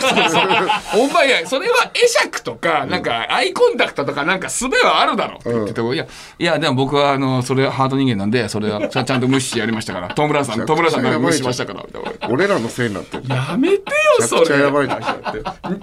[0.95, 6.07] お前や、それは会釈とか、なんか、アイコンタクトとか、なんか術はあるだろって言ってて、いや、
[6.39, 12.29] いや、でも僕は、あの、それはハート人間なんで、それはちゃんと無視してやりましたから、トムラさん、トムラさんが無視しましたから、みたいな。
[12.29, 13.23] 俺らのせいになってる。
[13.27, 14.45] やめてよ、それ。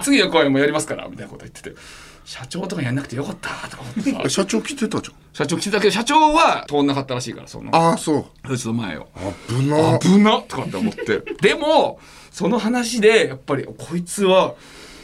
[0.03, 1.77] 次の公演もやりますから、みたいなこと言ってて。
[2.25, 4.29] 社長とかやんなくてよかった、とか思ってさ。
[4.29, 7.75] 社長来てたじ社長来てたけど、社長は通んなかったらしいから、その。
[7.75, 9.09] ゃんああそうそいつの前を。
[9.49, 11.23] 危な危なとかって思って。
[11.43, 14.55] でも、その話で、やっぱり、こいつは、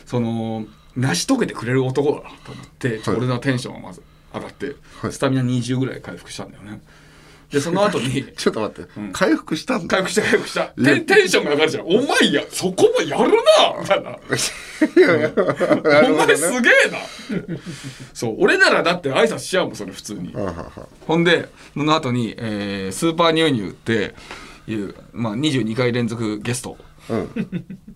[0.06, 4.02] その、成し遂げてくれる男だなと思って、はい俺のテンションがまず
[4.34, 6.80] 上がって、はいスタミナ20ぐらい回復したんだよね。
[7.50, 10.64] で、その後に、 ちょっと待って、回復したんだ回復した回復した。
[10.82, 11.86] テンテンションが上がるじゃん。
[11.86, 13.36] お前や、そこもやるな
[13.80, 14.10] みたいな。
[14.10, 14.18] お
[16.26, 16.98] 前すげえな。
[18.14, 20.34] そう、俺ならだって挨拶しちゃうもん、それ普通に。
[21.06, 24.14] ほんで、その後に、えースーパーニューニューって
[24.68, 26.76] いう、まあ、22回連続ゲスト
[27.08, 27.28] うん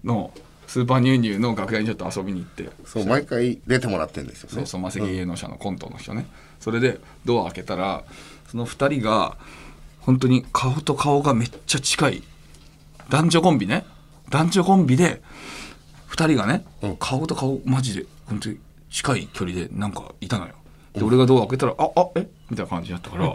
[0.02, 0.32] の、
[0.66, 6.26] スーパーニューニューの楽屋にちょっと遊びに行って、そう毎回出てもらってんですよねそうそう、マセキ芸能社のコントの人ね。
[6.60, 8.02] それで、ドア開けたら、
[8.54, 9.36] その二人が、
[9.98, 12.22] 本当に顔と顔がめっちゃ近い。
[13.10, 13.84] 男女コンビね。
[14.30, 15.20] 男女コンビで、
[16.06, 18.58] 二人がね、うん顔と顔、マジで、本当に
[18.90, 20.54] 近い距離でなんかいたのよ。
[20.92, 22.28] で、俺がドア開けたら、あ、あ、え？
[22.48, 23.24] みたいな感じだったから、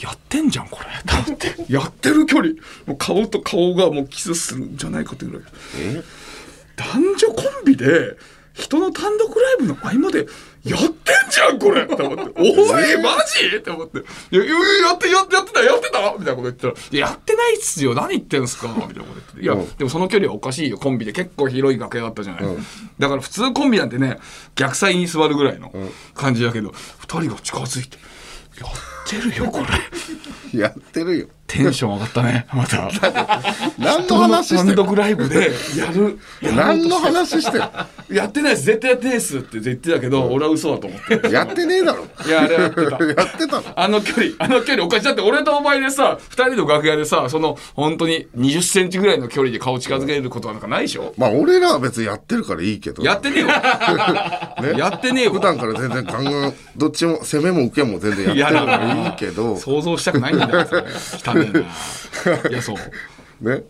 [0.00, 0.86] やってんじゃん、これ。
[1.06, 1.54] と思って？
[1.70, 2.52] やってる距離。
[2.86, 5.42] もう顔と顔がもうキスするんじゃないかってぐらい。
[5.76, 6.02] え？
[6.76, 8.16] 男女コンビで
[8.58, 10.26] 人の単独ライブの合間で
[10.64, 10.90] やってん
[11.30, 11.82] じゃんこれ。
[11.82, 13.16] って思って「おいマ
[13.50, 13.98] ジ?」って思って
[14.30, 15.62] 「いやいやってやってやってた？
[15.62, 17.94] やってた?」みたいなこと言ったら「いややってないっすよ。
[17.94, 19.76] 何言ってんすか」みたいなこと言って「いやうん。
[19.76, 20.78] でもその距離はおかしいよ。
[20.78, 22.66] コンビで結構広い楽屋だったじゃない、うん。
[22.98, 24.18] だから普通コンビなんてね
[24.56, 25.72] 逆サイに座るぐらいの
[26.14, 27.96] 感じだけど二人が近づいて
[28.60, 28.70] 「やっ
[29.08, 29.60] てるよこ
[30.52, 32.46] れ」 やってるよテンション上がったね。
[32.54, 32.88] また。
[33.78, 37.08] 何の話して単る独ライブでやる何のとして。
[37.08, 37.64] 話してる
[38.10, 38.64] やってないです。
[38.66, 41.32] 絶対やってないですって言ってたけど、俺は嘘だと思って。
[41.32, 42.06] やってねえだろ。
[42.26, 42.90] いやあれはやってた。
[43.04, 43.62] やってたの。
[43.74, 45.04] あの距離あの距離おかしい。
[45.04, 51.14] だって俺とお前でさ二人の楽屋でさその本当に2 0ンチぐらいの距離で顔近づけることなんかないでしょ？
[51.16, 53.02] まあ俺らは別にやってるからいいけど。
[53.02, 53.48] やってねえよ、
[54.78, 55.32] やってねえよ。
[55.32, 59.56] 普段から全然ガンガンどっちも攻めも受けも全然やってるからいいけど。
[59.56, 60.66] 想像したくないんだよ
[61.38, 62.76] ないやそう。
[63.40, 63.62] ね。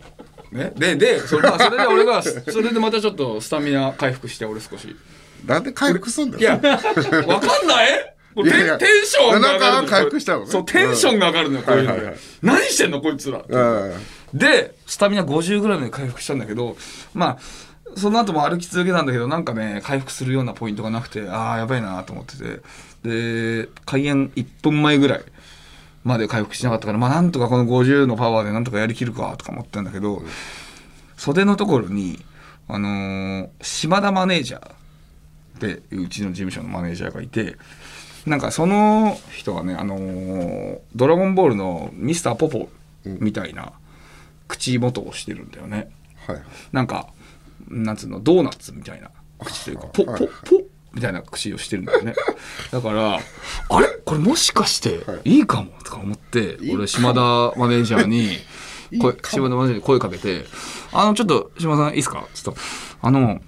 [0.51, 4.95] ね、ででそれ,、まあ、それで俺がそれでまたちょっとスタミナ回復して俺少し。
[5.45, 6.59] なんで回復すんだいや、よ
[7.27, 8.15] わかんない？
[8.43, 8.77] いやいや。
[8.77, 10.45] テンションが上がる回復したの？
[10.45, 11.87] ねそう、テンションが上がるのよ、こういうの。
[11.87, 12.19] ではいはいはい。
[12.41, 13.43] 何してんの、こいつら。
[13.47, 13.57] う
[14.35, 14.37] ん。
[14.37, 16.77] で、スタミナ50ぐらいまで回復したんだけど、
[17.13, 17.37] まあ、
[17.95, 22.59] その後も歩き続けたんだけど、なんかね、回復するようなポイントがなくて、ああ、やばいなと思ってて。
[23.03, 25.21] で、開演1分前ぐらい
[26.03, 30.21] まで回復しなかったからまあなんとかこの50のパワーでなんとかやりきるかとか思ったんだけど、
[31.17, 32.23] 袖のところに
[32.67, 34.71] あのー島田マネージャーっ
[35.59, 37.57] ていううちの事務所のマネージャーがいて
[38.25, 42.69] なんかその人がね、あのードラゴンボールのミスターポポ
[43.03, 43.73] みたいな
[44.47, 45.91] 口元をしてるんだよね。
[46.27, 47.07] はいなんか、
[47.67, 49.09] なんつうの、ドーナツみたいな
[49.39, 52.13] 口というか、ポッポッポッみたいな口をしてるんだよね。
[52.71, 53.87] だから、あれ？
[54.05, 55.39] これもしかしてい。
[55.39, 57.19] いかもとか思って、俺、島田
[57.59, 58.37] マネージャーに、
[58.99, 60.45] 声島田マネージャーに声かけて、
[60.91, 62.25] あの、ちょっと、島田さんいいですか？
[62.33, 62.61] ちょっと、
[63.01, 63.39] あの、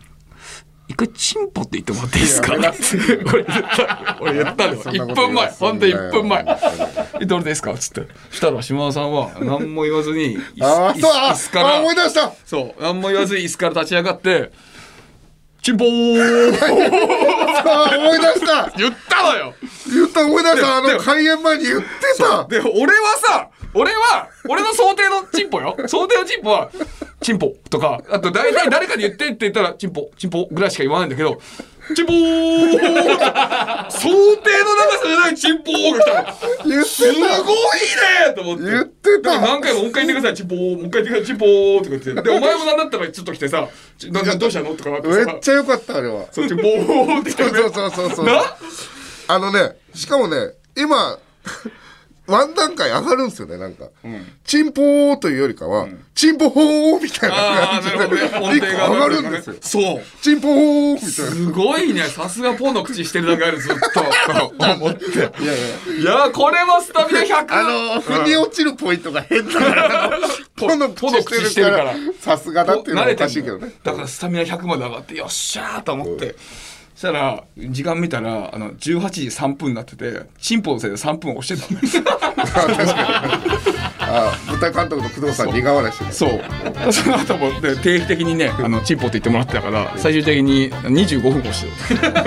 [0.87, 2.53] 一回チンポって言ってもらっていいですか？
[3.31, 5.49] 俺言った俺言ったんな1こと分前。
[5.51, 6.43] ほんと1分前。
[6.43, 7.73] いやいや言ってもらっていいですか？
[7.75, 8.07] つって。
[8.31, 11.63] したら島田さんは何も言わずに、椅子ああそう。
[11.63, 12.33] あ思い出した。
[12.45, 14.51] そう、何も言わずに椅子から立ち上がって、
[15.61, 15.87] チンポー。
[17.97, 18.71] 思い出した。
[18.77, 19.53] 言ったのよ。
[19.93, 20.77] 言った思い出した。
[20.77, 21.85] あでの開演前に言って
[22.17, 22.45] た。
[22.45, 25.77] で、俺はさ、俺は、俺の想定のチンポよ。
[25.87, 26.69] 想定のチンポは、
[27.21, 31.39] チンポとか、あと大体誰かに言ってって言ったら、チンポ、チンポぐらいしか言わないんだけど、
[31.93, 32.17] チンポー
[33.91, 36.69] 想定の長さじゃないチンポーが来たの。
[36.69, 37.25] 言すごいね
[38.29, 38.63] ってと思って。
[38.63, 39.41] 言ってた。
[39.41, 42.13] 何回ももう一回言ってください、チンポー、もう一回言ってください、チンポーとか言って。
[42.21, 44.75] で、お前もなんだったらちょっと来てさ、ちななどうしたの？
[44.75, 46.25] とかなっめっちゃ良かったあれは。
[46.31, 47.31] そう、チンポーって。
[47.31, 48.25] そうそうそうそうそう。
[48.25, 48.41] な？
[49.27, 51.17] あのねしかもね今
[52.27, 53.87] ワン段階上がるんですよねなんか、
[54.45, 57.35] チンポーというよりかは、チンポホーみたいな
[57.67, 57.89] 感じ。
[57.89, 60.01] で一個上がるんですよそう。
[60.21, 62.03] チンポホーみたいなすごいね。
[62.03, 64.53] さすがポンの口してるだけある、ずっと。
[64.57, 65.05] 思って。
[65.05, 67.45] いいやいやいや、これはスタミナ100。
[67.49, 67.63] あ
[67.95, 70.19] の腑に落ちるポイントが変だから
[70.55, 76.35] ポの口口してるからさすがだっていうのはおかしいけどねだからスタミナ100まで上がって、よっしゃーと思って。
[76.37, 76.70] そ
[77.01, 82.31] したら、時間見たら、あの、18時3分になってて、チンポのせいで3分押してたの
[83.99, 86.93] あ舞台監督の工藤さん苦笑いしてるそう。
[86.93, 92.23] その後も、で定期的にね、あの、チンポって言ってもらってたから、最終的に25分押してた。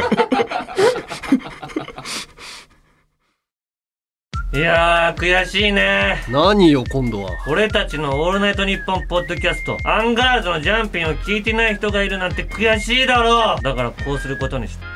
[4.54, 6.22] いやー悔しいね。
[6.28, 7.30] 何よ今度は。
[7.48, 13.62] 俺たちの「オールナイトニッポン」ポッドキャストアンガールズのジャンピンを聞いてない人がいるなんて悔しいだろう。
[13.64, 14.86] だからこうすることにした。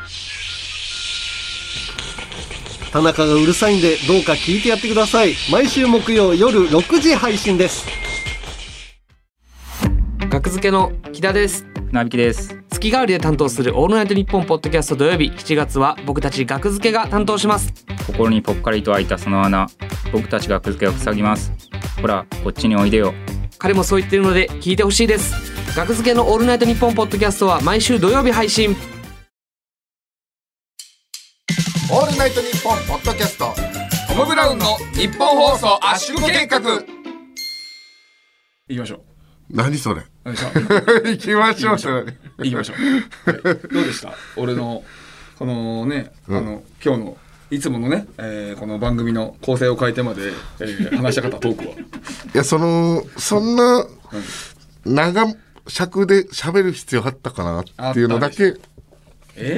[2.92, 5.34] 田中がうるさいんでどうか聞いてやってください。
[5.50, 7.84] 毎週木曜夜6時配信です。
[10.30, 12.54] 学付けの木田ですなびきです。
[12.70, 17.72] 月替わりで担当するオールナイトニッポンポッドキャスト土曜日7月は僕たち学付けが担当します。
[18.06, 19.68] 心にぽっかりと開いたその穴
[20.12, 21.50] 僕たちがく付けを塞ぎます。
[22.00, 23.14] ほらこっちにおいでよ。
[23.58, 25.34] 彼もそう言ってるので聞いてほしいです。
[25.74, 28.76] 学付けのオールナイトニッポンポッドキャストは毎週土曜日配信。
[31.90, 33.54] オールナイトニッポンポッドキャスト
[34.08, 36.60] トム・ブラウンの日本放送圧縮計画。
[36.60, 36.84] 行
[38.68, 39.00] きましょう。
[39.50, 40.02] 何それ？
[41.04, 42.06] 行きましょう
[42.38, 43.30] 行きましょう。
[43.30, 43.42] はい。
[43.72, 44.12] どうでした？
[44.36, 44.82] 俺の、
[45.38, 47.16] このね、あの、今日の、
[47.50, 51.74] いつものね、えーこの番組の構成を変えてまで、えー話したかったトークは。
[51.74, 51.76] い
[52.34, 53.86] やそのそんな
[54.84, 55.26] 長
[55.66, 57.42] 尺で喋る必要あったか
[57.78, 58.54] なっていうのだけえ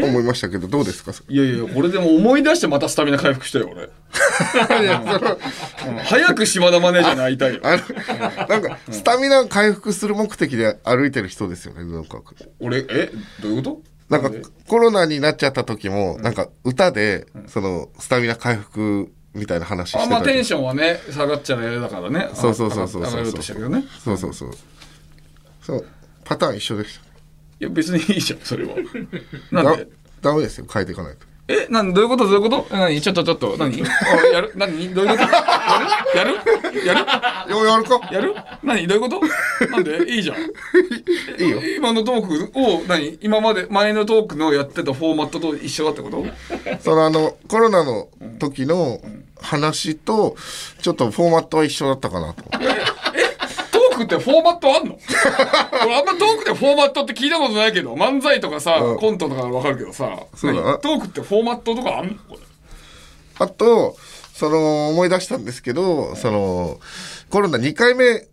[0.05, 1.12] 思いましたけどどうですか？
[1.29, 3.88] いやいや、これでも思い出してまたスタミナ回復したよ、俺。
[6.05, 7.61] 早く島田マネージャーに会いたいよ。
[7.62, 7.79] なん
[8.62, 12.21] かスタミナ回復する目的で歩いてる人ですよねなんか。
[12.61, 13.11] 俺、え？
[13.43, 13.83] どういうこと？
[14.09, 14.31] なんか
[14.66, 22.29] コロナになっちゃった時もなんか歌でそのスタミナ回復みたいな話してあ、まあたテンションはね、下がっちゃ嫌だからね。
[22.35, 23.23] そうそうそうそうそう。
[23.23, 23.38] そ
[24.12, 24.51] うそうそう
[25.62, 25.87] そう
[26.25, 26.99] パターン一緒でし
[27.61, 28.75] いや、別にいいじゃん、それは。
[29.53, 29.87] なんで？
[30.23, 31.27] ダメですよ変えていかないと。
[31.49, 32.25] え、なんどういうこと？
[32.29, 32.66] どういうこと？
[32.70, 33.01] 何？
[33.01, 33.83] ちょっとちょっと、何？
[33.83, 34.53] あやる？
[34.55, 34.94] 何？
[34.94, 36.16] どういうこと？
[36.16, 36.35] やる？
[36.85, 36.87] やる？
[36.87, 37.51] やる？
[37.51, 38.09] よ やるか？
[38.12, 38.35] やる？
[38.62, 38.87] 何？
[38.87, 39.66] どういうこと？
[39.70, 40.11] なんで？
[40.14, 40.37] いいじゃん。
[41.42, 41.61] いいよ。
[41.77, 43.18] 今のトークを、何？
[43.20, 46.25] 今まで、前のトークのやってたフォーマットと一緒だってこと？
[46.81, 49.01] そのあのコロナの時の
[49.40, 50.37] 話と
[50.83, 52.44] ちょっとフォーマットは一緒だったかなと
[54.00, 54.98] クってフォーマットあんの？
[55.84, 58.98] 俺あんまトークでフォーマットって聞いたことないけど、漫才とかさ、うん。
[58.98, 60.66] コントとかわかるけどさ、そうだな。
[60.72, 60.78] 何？
[60.80, 62.14] トークってフォーマットとかあんの？
[62.28, 62.38] これ
[63.38, 63.96] あと
[64.34, 66.78] その思い出したんですけどその
[67.30, 68.26] コロナ2回目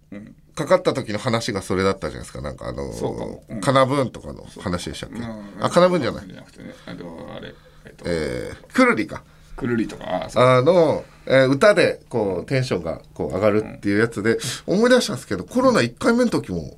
[0.56, 2.42] かかった時の話がそれだったじゃないですか。
[2.42, 3.44] なんかあのそうかも。
[3.50, 3.62] うん。
[3.62, 5.18] カナブーンとかの話でしたっけ？
[5.20, 5.22] う。
[5.22, 6.26] んあカナブーンじゃない。
[6.28, 7.06] じゃなくてね、あと
[7.38, 7.54] あれ、
[7.86, 9.24] えっと、えー、くるりか。
[9.56, 10.44] くるりとか、あそう。
[10.44, 16.78] あの、えー歌でこうテンションがこう上がるっていうやつで思い出したんですけどコロナ1回目の時も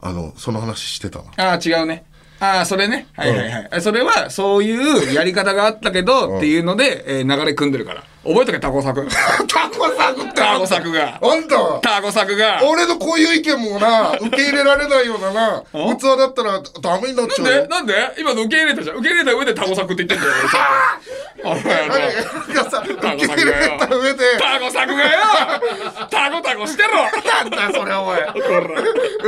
[0.00, 2.04] あのその話してたなああ、違うね。
[2.40, 3.06] ああ、それね。
[3.14, 3.80] はいはいはい。
[3.80, 8.02] それは、そういうやり方があったけど、っていうので、えー流れ組んでるから。
[8.24, 9.06] 覚えとけタコ作
[9.46, 9.63] タ
[10.44, 11.18] タコ作が。
[11.22, 11.56] あんた。
[11.80, 12.60] タコ作が。
[12.64, 15.62] 俺のこういう意見もな受け入れられないようなな
[15.96, 17.66] 器だったらダメになっちゃうよ。
[17.68, 17.94] なんで？
[17.94, 18.20] なんで？
[18.20, 18.96] 今の受け入れたじゃん。
[18.96, 20.64] 受け入れた上でタコ作って言ってんだよ俺ちゃんと。
[21.50, 24.24] あれやろさ受け入れた上で。
[24.38, 25.10] タコ作がよ。
[26.10, 26.90] タコタコしてろ。
[27.32, 28.20] なんだよそれお前。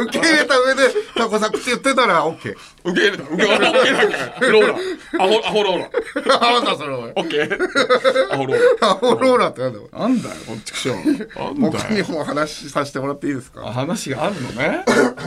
[0.03, 0.83] 受け入れた上で
[1.17, 2.55] タコ作って言ってたら OK
[2.87, 8.33] 受け入れた受け入れた OK なんかローラアホアホローラなんだそれお前オッケ ー。
[8.33, 9.89] アホローラアホローラってなんだよ。
[9.93, 13.67] なんだよこっちくしょなん僕だよにも話させてもらっていいですか？
[13.67, 14.85] あ話があるのね。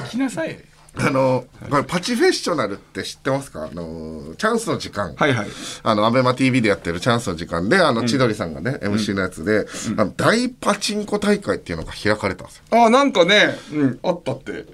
[0.08, 0.60] 聞きなさい。
[0.98, 3.64] あのこれパチフェッショナルって知ってますか？
[3.66, 5.14] あのチャンスの時間。
[5.16, 5.48] はいはい。
[5.84, 9.66] あの、アベマ TV でやってるチャンスの時間で、あの、千鳥さんがね、MC のやつで、
[9.98, 12.86] あの大パチンコ大会っていうのが開かれたんですよ。
[12.86, 14.66] あなんかねうんあったって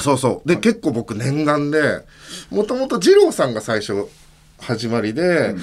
[0.00, 0.48] そうそう。
[0.48, 2.04] で、結構僕念願で、
[2.50, 4.08] もともと二郎さんが最初、
[4.60, 5.54] 始まりで、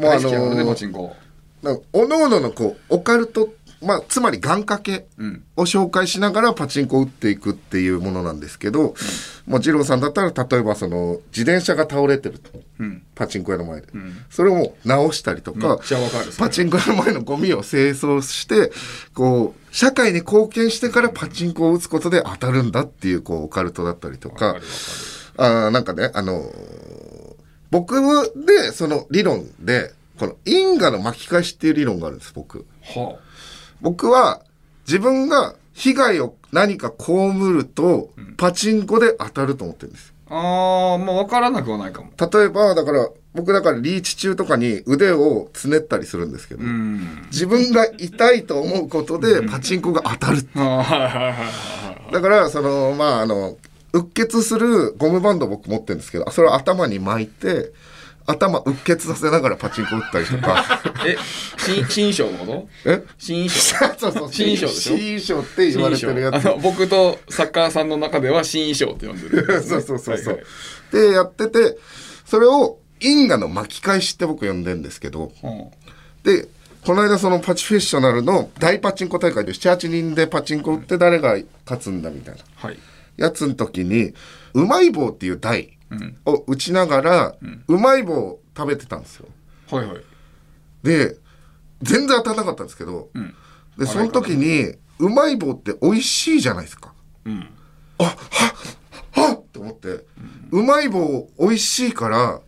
[0.00, 1.14] もうあ大好きやからねのパチンコ
[1.62, 5.06] なんかおのおののこう、オカルト、まあ、つまり願掛け
[5.56, 8.94] を紹介しながらパチンコを打っていくっていうものなんですけど、
[9.46, 12.50] もう二郎さんだったら、例えばその、自転車が倒れてると。
[13.14, 13.88] パチンコ屋の前で。
[14.30, 15.78] それをもう直したりとか、
[16.38, 18.72] パチンコ屋の前のゴミを清掃して、
[19.14, 24.56] こう、社会に貢献してからパチンコを打つことで当たるんだっていう、こう、オカルトだったりとか、
[25.36, 27.36] あーなんかね、あのー
[27.70, 27.94] 僕
[28.46, 32.64] で、その理論で、この因果の巻き返しっていう理論があるんです、僕。
[32.80, 33.18] は
[33.82, 34.40] 僕は
[34.86, 37.12] 自分が被害を何か被
[37.52, 38.08] ると、
[38.38, 40.14] パチンコで当たると思ってるんです。
[40.30, 47.26] ああーまあ分からなくはないかも例えば、だから、僕だからリーチ中とかに腕をつねったりするんですけど、うん。
[47.30, 50.42] 自分が痛いと思うことでパチンコが当たる。
[50.54, 53.56] だから、その、まあ、あの、
[53.92, 57.72] うっ血するゴムバンド僕持ってるんですけど、それを頭に巻いて、
[58.28, 60.64] 頭うっ血させながらパチンコ打ったりとか。
[61.06, 61.16] え
[61.58, 62.68] 新新章のこと？
[62.90, 63.02] え？
[63.18, 63.76] 新章。
[63.96, 64.96] そうそう、新衣装でしょ？
[64.98, 66.48] 新衣装って言われてるやつ。
[66.60, 69.62] 僕とサッカーさんの中では新衣装って呼んでる。
[69.62, 70.44] そうそうそうそう、はいはい
[70.92, 71.78] で、やってて、
[72.24, 75.70] それを因果の巻き返しって僕呼んでるんですけど、うん
[76.26, 76.48] で、
[76.84, 82.40] この間そのパチフェッショナルの大パチンコ大会で7、8人でパチンコ打って誰が勝つんだみたいな。
[82.56, 82.78] はい。
[83.16, 84.12] やつの時に、
[84.54, 85.78] うまい棒っていう台
[86.24, 87.34] を打ちながら、
[87.68, 89.26] うまい棒を食べてたんですよ。
[89.70, 90.02] はいはい。
[90.82, 91.16] で、
[91.82, 93.08] 全然当たらなかったんですけど、
[93.78, 96.92] で、その時に、うまい棒って美味しいじゃないですか。
[97.30, 97.48] ん。
[97.98, 98.14] あ、はっ、
[99.12, 100.04] はっって思って、
[100.50, 102.40] うまい棒美味しいから、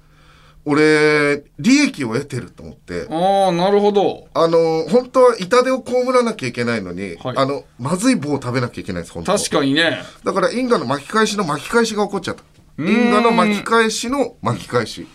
[0.70, 4.28] 俺、利益を得てると思って、ああなるほど。
[4.34, 7.36] あの、本当は痛手を被らなきゃいけないのに、はい。
[7.38, 9.32] あの、まずい棒を食べなきゃいけないんです、本当。
[9.32, 10.02] 確かにね。
[10.24, 12.42] だから因果の巻き返しの巻き返しが起こっちゃった。
[12.78, 15.08] 因果の巻き返しの巻き返し。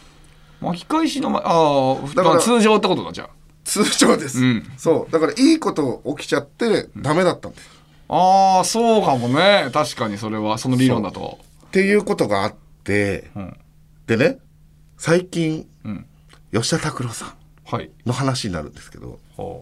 [0.59, 3.29] 巻き返しの、ま、ああだから通常ってことだじゃ
[3.63, 4.39] 通常です。
[4.39, 4.71] うん。
[4.77, 5.11] そう。
[5.11, 7.69] だからいいこと起きちゃってダメだったんです。
[8.09, 9.69] あああそうかもね。
[9.71, 11.37] 確かにそれはその理論だと。
[11.67, 13.55] っていうことがあって、ん。
[14.07, 14.39] でね、
[15.05, 16.05] 最近、ん。
[16.53, 17.33] 吉田拓郎さん
[17.65, 17.91] はい。
[18.05, 19.59] の話になるんですけど、は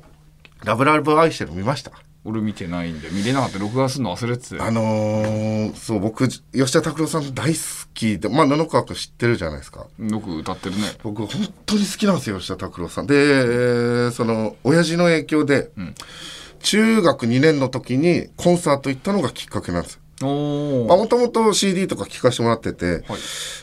[0.64, 1.92] ラブラブ愛してる見ました？
[2.24, 3.58] 俺見てないんで見れなかった。
[3.58, 4.60] 録画するの忘れてて。
[4.62, 7.60] あのー、そう、僕、吉田拓郎さん大好
[7.96, 9.88] きで、まあ、布川君知ってるじゃないですか。
[9.98, 10.84] よく歌ってるね。
[11.02, 13.08] 僕、本当に好きなんですよ、吉田拓郎さん。
[13.08, 15.72] で、えーその、親父の影響で、
[16.60, 23.04] 中学2年の時にコンサート行ったのがきっかけなんですもともと CD とか聴かせてもらってて、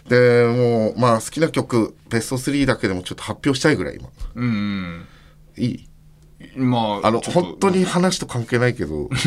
[0.09, 4.09] で、もう、まあ、好きな曲、ベスト3だけでもちょっと発表したいぐらい、今。
[4.35, 5.07] うん
[5.57, 5.89] いい
[6.57, 6.71] うん。
[6.71, 9.09] まああの、本当に話と関係ないけど、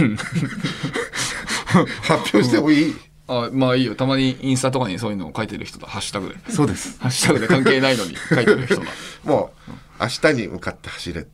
[2.01, 2.95] 発表してもいい、
[3.27, 3.95] あまあいいよ。
[3.95, 6.35] たまにインスタとかにそういうのを書いてる人だハッシュタグで。
[6.51, 6.99] そうです。
[6.99, 8.83] ハッシュタグで関係ないのに 書いてる人だ
[9.23, 11.27] もう、明日に向かって走れ。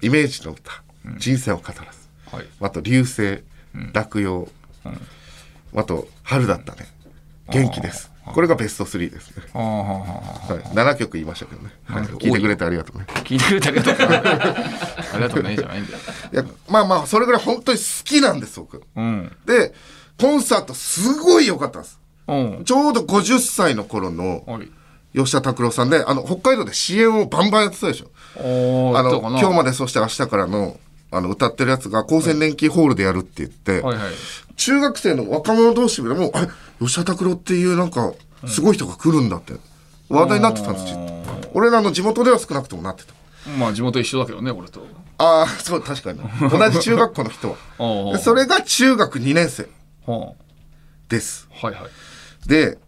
[0.00, 0.82] イメージの歌。
[1.18, 1.80] 人生を語らず。
[2.30, 2.46] はい。
[2.60, 3.42] あと、流星、
[3.92, 4.48] 落葉。
[5.74, 6.86] あと、春だったね。
[7.48, 8.12] 元気です。
[8.24, 11.70] これがベスト3ですはい、7曲言いましたけどね。
[11.84, 13.06] はい聞いてくれてありがとうね。
[13.24, 15.98] 聞いてくれてありがとうありがとうねじゃないんだよ
[16.32, 18.82] いや、まあまあ、それぐらい本当に好きなんです、僕。
[18.94, 19.74] うんで、
[20.20, 21.98] コンサートすごい良かったんです。
[22.28, 24.70] うんちょうど50歳の頃のはい
[25.14, 28.10] 吉田拓郎さんで、あの、北海道で支援をバンバンやってたでしょ。
[28.96, 30.78] あの、今日までそして明日からの、
[31.12, 34.12] あの、歌ってるやつが厚生年金ホールでやるって言って、はいはい
[34.54, 36.48] 中学生の若者同士でも、あれ、
[36.78, 38.12] 吉田拓郎っていうなんか、
[38.46, 39.54] すごい人が来るんだって、
[40.08, 40.98] 話題になってたんですよ。
[41.54, 43.14] 俺らの地元では少なくともなってた。
[43.58, 44.86] まあ地元一緒だけどね俺と
[45.18, 46.20] ああ、そう、確かに。
[46.50, 47.56] 同じ中学校の人
[48.12, 48.18] は。
[48.18, 49.68] それが中学2年生
[50.06, 50.34] は
[51.08, 51.48] です。
[51.50, 52.78] あはいはいで、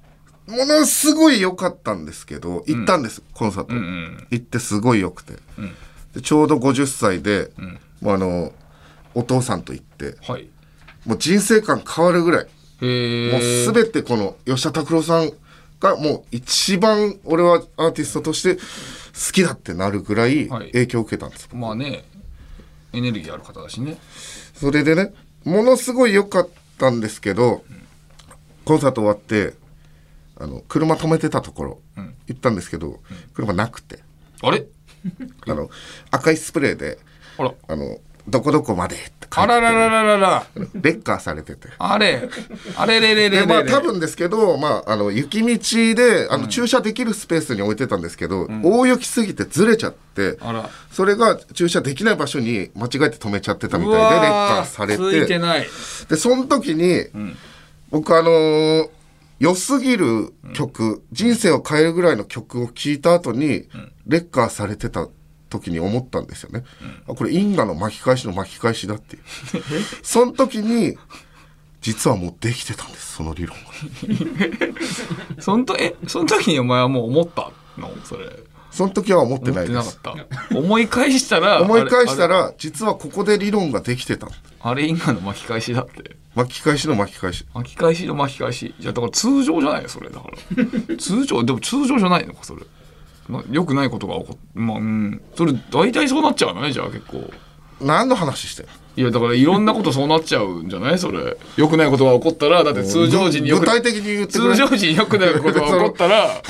[0.46, 3.74] ものすごい良かったんですけど、行ったんです、コンサート。
[3.74, 5.34] ん行ってすごい良くて。
[6.14, 7.50] でちょうど50歳で、
[8.00, 8.52] もうあの
[9.14, 10.48] お父さんと行ってはい。
[11.04, 12.44] もう人生観変わるぐらい。
[12.44, 15.30] もう全てこの吉田拓郎さん
[15.80, 20.72] がもう一番俺はアーティストとして好きだってなるぐらいはい。
[20.72, 22.04] 影響を受けたんです、まあね
[22.92, 23.96] エネルギーある方だしね。
[24.54, 25.12] それでね
[25.44, 27.64] ものすごい良かったんですけど、
[28.64, 29.54] コンサート終わって
[30.36, 31.80] あの車止めてたところ、
[32.26, 33.00] 行ったんですけど、
[33.34, 34.00] 車なくて。
[34.42, 34.64] あれ？
[35.46, 35.68] あの
[36.10, 36.98] 赤いスプレーで
[37.38, 37.54] あら。
[37.68, 40.46] あのどこどこまでって書いてあらららららら。
[40.74, 41.68] レッカーされてて。
[41.78, 42.26] あれ。
[42.76, 50.70] あれれれれれでまあれ多分ですけど、まあ、あの雪道であの駐車できるスペースに置いてたんですけど、大雪すぎてずれちゃってあら。
[50.90, 55.66] それが駐車できない場所に間違えて止めちゃってたみたいでレッカーされついててない。
[56.08, 57.04] でその時に、
[57.90, 58.88] 僕あのー
[59.40, 63.68] 良すぎる曲、人生を変えるぐらいの曲を聴いた後に、
[64.06, 65.08] レッカーされてた
[65.58, 66.64] 時に思ったんですよね、
[67.08, 69.22] あこれ因果の巻き返しの巻き返しだっていう。
[70.02, 70.96] その時に
[71.80, 73.64] 実はもうできてたんですその理論が
[75.42, 77.90] そんとえその時にお前はもう思ったの？
[78.04, 78.26] それ。
[78.70, 80.14] その時は思って思ってないですった。
[80.56, 84.28] 思い返したら 思い返したら実はここで理論ができてた
[84.60, 86.16] あれ因果の巻き返しだって。
[86.34, 87.46] 巻き返しの巻き返し。
[87.54, 88.74] 巻き返しの巻き返し。
[88.80, 90.10] じゃあだから通常じゃないよそれ。
[90.10, 90.96] だから。
[90.96, 92.62] 通常でも通常じゃないのかそれ。
[92.62, 92.66] ま
[93.50, 95.20] よくないことが起こっまあうん。
[95.34, 97.30] それ大体そうなっちゃうのねじゃあ結構。
[97.80, 100.98] 何の話してるいやだからいろんなことそうなっちゃうんじゃない？
[100.98, 101.36] それ。
[101.56, 106.30] よくないことが起こったらだって通常時によく具体的に言って通常時によくないことが起こったら。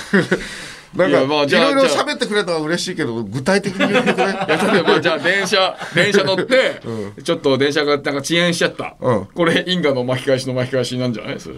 [0.95, 4.25] なんいやまあかいろいろ喋ってくれたら嬉しいけど具体的に言ってくれ。
[4.31, 6.81] いや例えばじゃあ電車 電車乗って、
[7.25, 9.27] ちょっと電車がなんか遅延しちゃった、うん。
[9.35, 11.41] これ因果の巻き返しの巻き返しなんじゃない？
[11.41, 11.57] それ。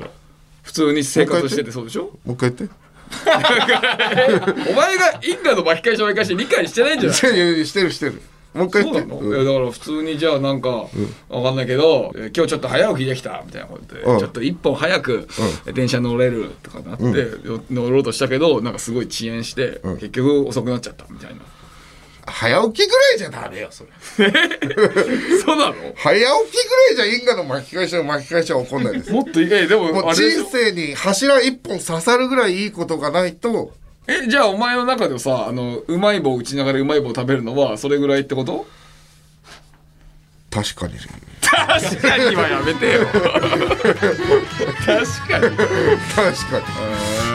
[0.62, 2.04] 普通に生活しててそうでしょ？
[2.24, 2.74] もう一回言って
[4.70, 7.16] お前が因果の巻き返しの巻き返し理解してないんじゃない？
[7.66, 8.20] してるしてる
[8.54, 9.34] もう一回そうなの、言ってうん。
[9.34, 10.86] いやだから普通にじゃあなんか、
[11.28, 14.18] わかんないけどえー今日ちょっと早起きできたみたいなことで、うん。
[14.18, 15.28] ちょっと一本早く、
[15.74, 17.04] 電車乗れるとかなって、
[17.46, 21.36] よ乗ろうとしたけどなんかすごい遅延して、結局遅くなっちゃったみたいな
[22.26, 23.90] 早起きぐらいじゃダメよそれ。
[25.44, 25.74] そうなの？
[25.94, 29.12] 早起きぐらいじゃ因果の巻き返しの巻き返しは起こんないです。
[29.12, 33.72] もっといやでももう人生に柱一本刺さるぐらいいいことがないと。
[34.08, 38.66] えじゃあお前の中でさあのうまい棒打ちながらうまい棒食べるのはそれぐらいってこと？
[40.50, 40.94] 確かに。
[41.42, 43.06] 確かにはやめてよ。
[43.12, 43.22] 確
[45.28, 45.56] かに。
[45.56, 46.58] 確か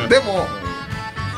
[0.03, 0.09] に。
[0.09, 0.47] でも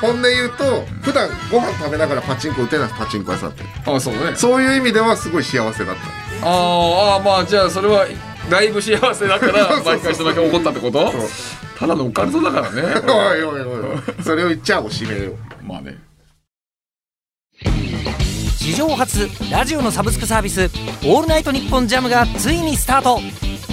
[0.08, 4.36] 本音言うと普段ご飯食べながらパチンコ打てないパチンコ屋さんってあそうね。
[4.36, 6.48] そういう意味ではすごい幸せだった。
[6.48, 8.06] あーあーまあじゃあそれは
[8.50, 11.12] だいぶ幸せだから巻き返しのだけ起こったってこと？
[11.80, 12.82] ただのオカルトだからね。
[13.08, 14.24] おいおいおい。
[14.24, 15.34] それを言っちゃおしめよ。
[15.66, 15.98] まあね
[18.64, 20.72] 史上初ラジオのサブスクサービス
[21.04, 23.20] 「オールナイトニッポンジャムがついにスタート。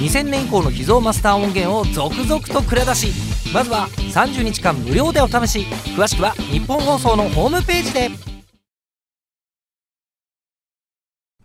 [0.00, 3.12] 2000年以降の秘蔵マスター音源を続々と蔵出し
[3.54, 5.60] まずは30日間無料でお試し。
[5.96, 8.10] 詳しくは日本放送のホームページで。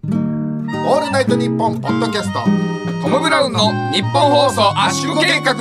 [0.04, 2.40] オールナイトニッポンポッドキャスト
[3.04, 3.60] トム・ブラウンの
[3.92, 5.54] 日本放送圧縮計画。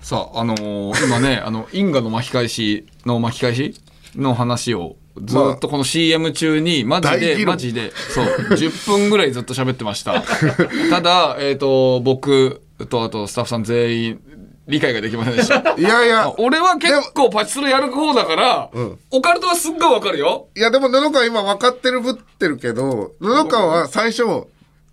[0.00, 3.74] さああのー今ねあの因果の巻き返しの巻き返し
[4.14, 10.22] の話をずっとこの CM 中にマジでマジでそう10分ぐらいずっと喋ってました。
[10.90, 14.20] ただえっ、と僕とあとスタッフさん全員
[14.68, 15.74] 理解ができませんでした。
[15.76, 16.32] いやいや。
[16.38, 18.98] 俺は結構パチスロやる方だから、ん。
[19.12, 20.48] オカルトはすっごいわかるよ。
[20.56, 24.24] いやでも布川今分かってるぶってるけど布川は最初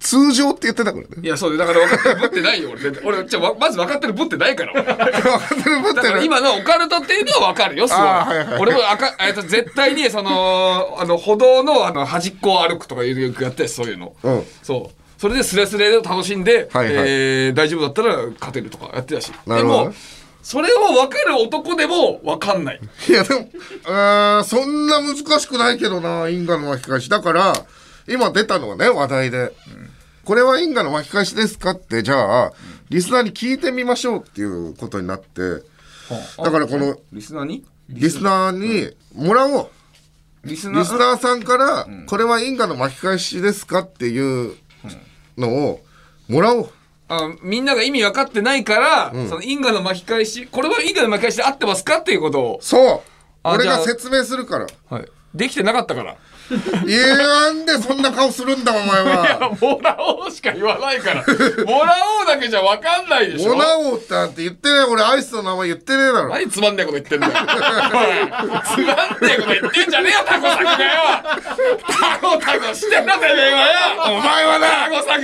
[0.04, 1.08] 通常って言ってたからね。
[1.22, 4.84] いやそうだから分かってるぶってないよ俺絶対俺じゃまず分かってるぶってないから俺。
[4.84, 8.04] 分かってるぶってだからる今のオカルトっていうのは分かるよ、すごい。
[8.04, 8.60] はいはい。
[8.60, 14.14] 俺もあか、えっと、絶対に、その、あの、歩道の、あの、端っこを歩くとかいうよくやってたしそういうの。
[14.24, 14.43] うん。
[14.62, 15.22] そう。
[15.22, 16.95] それでスレスレで楽しんで、はいはい。
[17.08, 19.32] えー大丈夫だったら勝てるとかやってたし。
[19.32, 19.86] でなるほど。
[19.86, 19.93] も、
[20.41, 22.80] それを分かる男でも分かんない。
[23.08, 23.49] いやでも
[23.86, 27.10] あーそんな難しくないけどな因果の巻き返し。
[27.10, 27.54] だから
[28.10, 29.54] 今出たのはね話題で、
[30.26, 31.71] これは因果の巻き返しですか？
[31.71, 32.53] ってじゃあ
[32.89, 35.63] リスナーに聞いてみましょうっていうことになって
[36.38, 37.65] だからこのリスナーに？
[37.89, 39.69] リスナーにもらおう。
[40.45, 40.80] リスナー？
[40.82, 43.80] リスナーさんから、これは因果の巻き返しですか？
[43.80, 44.55] っていう
[45.38, 45.82] のを
[46.28, 46.69] もらおう。
[47.09, 51.97] あみんなが意味分かってないから、その因果の巻き返し、これは因果の巻き返しで合ってますか？
[51.97, 53.01] っていうことを、そう。
[53.43, 54.67] 俺が説明するから。
[54.89, 56.17] はい、できてなかったから。
[56.86, 59.58] 言わんでそんな顔するんだお前は。
[59.60, 61.24] もらおうしか言わないから。
[61.66, 63.54] もらおうだけじゃわかんないでしょ。
[63.54, 66.30] モナ王ってなんて言ってねえ俺アイスの名前言ってねえだろ。
[66.30, 67.34] 何つまんねえこと言ってんだよ。
[67.34, 67.44] おい。
[68.64, 70.78] つまんねえこと言ってんじゃねえよ、タコ作がよ。
[71.88, 73.60] タコタコしてんだてめえは。
[73.60, 75.24] よお前はタなコ作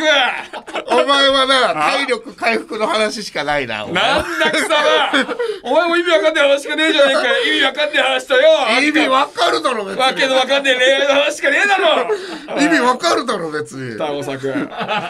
[0.92, 5.28] お前はな体力回復の話しかないななんだ貴様。
[5.64, 7.44] お前も意味わかんねえ話しかねえじゃねえかよ。
[7.44, 8.50] 意味わかんねえ話とよ。
[8.82, 12.08] 意味わかるだろ別わけのわにかんねえ恋愛の話しかねえだろ
[12.62, 14.68] 意味わかるだろ別にタコ作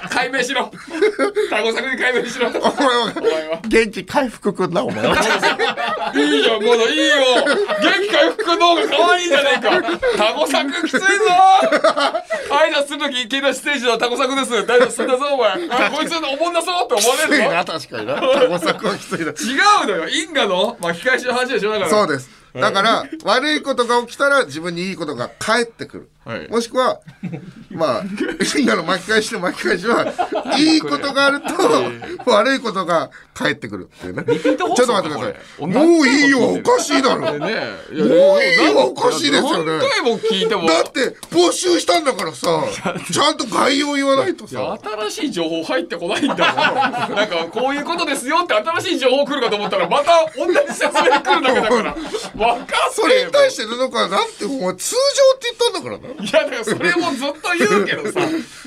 [0.10, 0.72] 解明しろ
[1.50, 5.16] タコ作に解明しろお前は元気回復くんなお前は
[6.16, 7.16] いいよ、まだいいよ。
[7.82, 9.82] 元気回復の方が可愛いじゃねえか。
[10.18, 11.06] タコ作きついぞ。
[12.50, 14.66] 挨拶するとき、聞いたステージのタコ作です。
[14.66, 15.52] 大丈夫すんだぞ、お前。
[15.70, 17.52] あこいつおもんなそうって思われ きついるぞ。
[17.54, 19.32] な確かになタコ作はきついな違
[19.84, 20.10] うのよ。
[20.10, 21.90] 因果の巻き返しの話でしょ、だから。
[21.90, 26.48] そうですだから悪いことが起きたら自分にいいことが返ってくる、はい。
[26.50, 27.00] もしくは
[27.70, 28.04] まあ
[28.58, 30.06] 因果の巻き返しの巻き返しは
[30.58, 34.24] いいことがあると悪いことが返ってくるっていうね。
[34.40, 35.30] ちょっと待ってくださ
[35.62, 35.68] い。
[35.68, 37.22] もういいよおかしいだろ。
[37.22, 39.78] もういいよおかしいですよね。
[39.78, 40.68] 何回も聞いても。
[40.68, 42.64] って募集したんだからさ
[43.12, 44.78] ちゃんと概要言わないとさ。
[45.10, 47.16] 新しい情報入ってこないんだもん。
[47.16, 51.96] なんかこういうことですよって新しい情報来るかと思ったらまた同じ説明来るだけだから
[52.92, 56.24] それに対して布川なんてお前通常って言ったんだからな。
[56.24, 58.20] いやだからそれもずっと言うけどさ。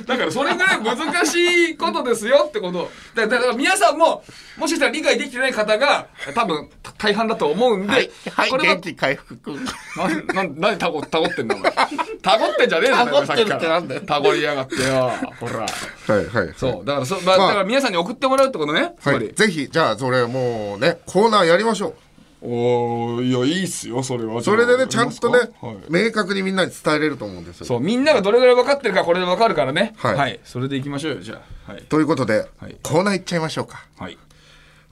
[0.07, 1.35] だからそれぐらい難し
[1.71, 2.91] いことですよってこと。
[3.15, 4.23] だだから皆さんも
[4.59, 6.69] もしかしたら理解できてない方が多分
[6.99, 9.65] 大半だと思うんで、はい、はい、これは元気回復くん。
[9.97, 11.73] なんなん何タコタコってんだお前。
[12.23, 14.01] タコってんじゃねえんだよタコってるってさっきからなんだよ。
[14.03, 15.61] タコりやがってよほら。
[15.61, 16.85] はいはいそう。
[16.85, 21.95] だからそ、まあ、だから皆さんに送ってもらうってことねはい、ぜひじゃあそれもうねコーナーやりましょう
[22.45, 24.43] おーいやいいっすよそれは。
[24.43, 25.77] それでねちゃんとね、はい。
[25.89, 27.67] 明確にみんなに伝えれると思うんですよ。
[27.67, 29.95] そうみんながどれぐらい分かってるかこれで分かるからね。
[29.97, 30.41] はい。
[30.45, 31.73] それでいきましょうよじゃあ。
[31.73, 32.77] はい、ということで、はい。
[32.83, 33.87] コーナー行っちゃいましょうか。
[33.97, 34.19] はい、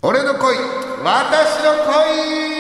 [0.03, 0.57] 俺の恋
[1.03, 2.51] 私の恋。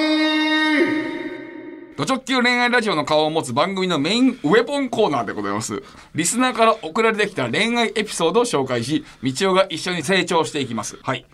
[1.96, 5.82] ド直球恋愛ラジオの顔を持つ番組のメインウェポンコーナーでございます。
[6.14, 10.98] リスナーから送られてきた恋愛エピソードを紹介し道夫が一緒に成長していきます。
[11.02, 11.26] はい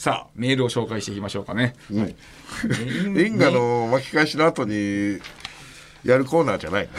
[0.00, 2.16] さあメールを紹介していきましょうかね、はい
[3.22, 5.18] 因果の巻き返しの後に
[6.02, 6.90] やるコーナーじゃないね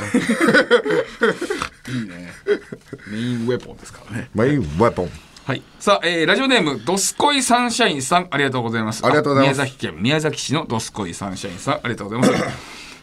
[3.12, 5.10] メインウェポンですからねメインウェポン
[5.45, 5.64] はい。
[5.80, 9.04] さあ、えーラジオネーム、ドスコイサンシャインさん、ありがとうございます。
[9.04, 12.45] ありがとうございます宮崎県宮崎市のドスコイサンシャインさん、ありがとうございます。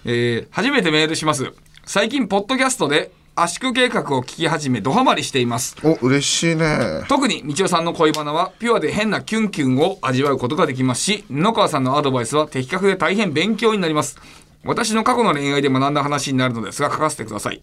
[0.05, 1.53] えー初めてメールします。
[1.85, 3.11] 最近、ポッドキャストで
[3.41, 5.77] 圧縮計画を聞き始め、ドハマりしています。
[5.85, 14.19] お嬉しいね特に、道夫さんの恋バナは、ピュアで変なキュンキュンを味わうことができますし、布川さんのアドバイスは的確で大変勉強になります。
[14.65, 17.63] 私の過去の恋愛で学んだ話になるのですが、書かせてください。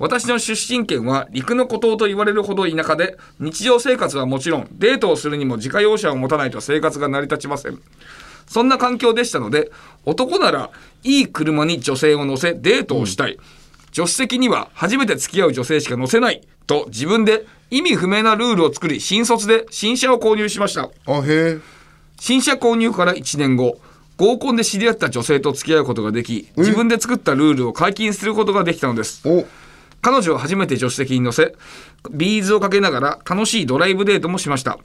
[0.00, 7.78] 私の出身県は陸の孤島と言われるほど田舎で日常生活はもちろんデートをするにも自家用車を持たないと生活が成り立ちません
[8.46, 9.70] そんな環境でしたので
[10.04, 10.70] 男なら
[11.04, 13.38] いい車に女性を乗せデートをしたい、
[13.94, 20.90] 助手席には初めて付き合う女性しか乗せないと自分で意味不明なルールを作り新卒で新車を購入しました。
[21.06, 21.58] あへえ。
[22.18, 23.78] 新車購入から1年後
[24.16, 29.22] 合コンで知り合った女性と付き合うことができ自分で作ったルールを解禁することができたのです。
[29.28, 29.46] お。
[30.02, 31.54] 彼女は初めて助手席に乗せ
[32.10, 34.78] ビーズをかけながら楽しいドライブデートもしました、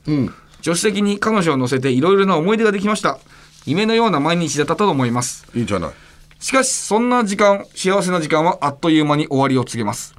[0.61, 3.17] 助手席に彼女を乗せていろいろな思い出ができました。
[3.65, 5.47] 夢のような毎日だったと思います。
[5.55, 5.91] いいじゃない
[6.39, 10.15] しかしそんな時間幸せな時間はあっという間に終わりを告げます。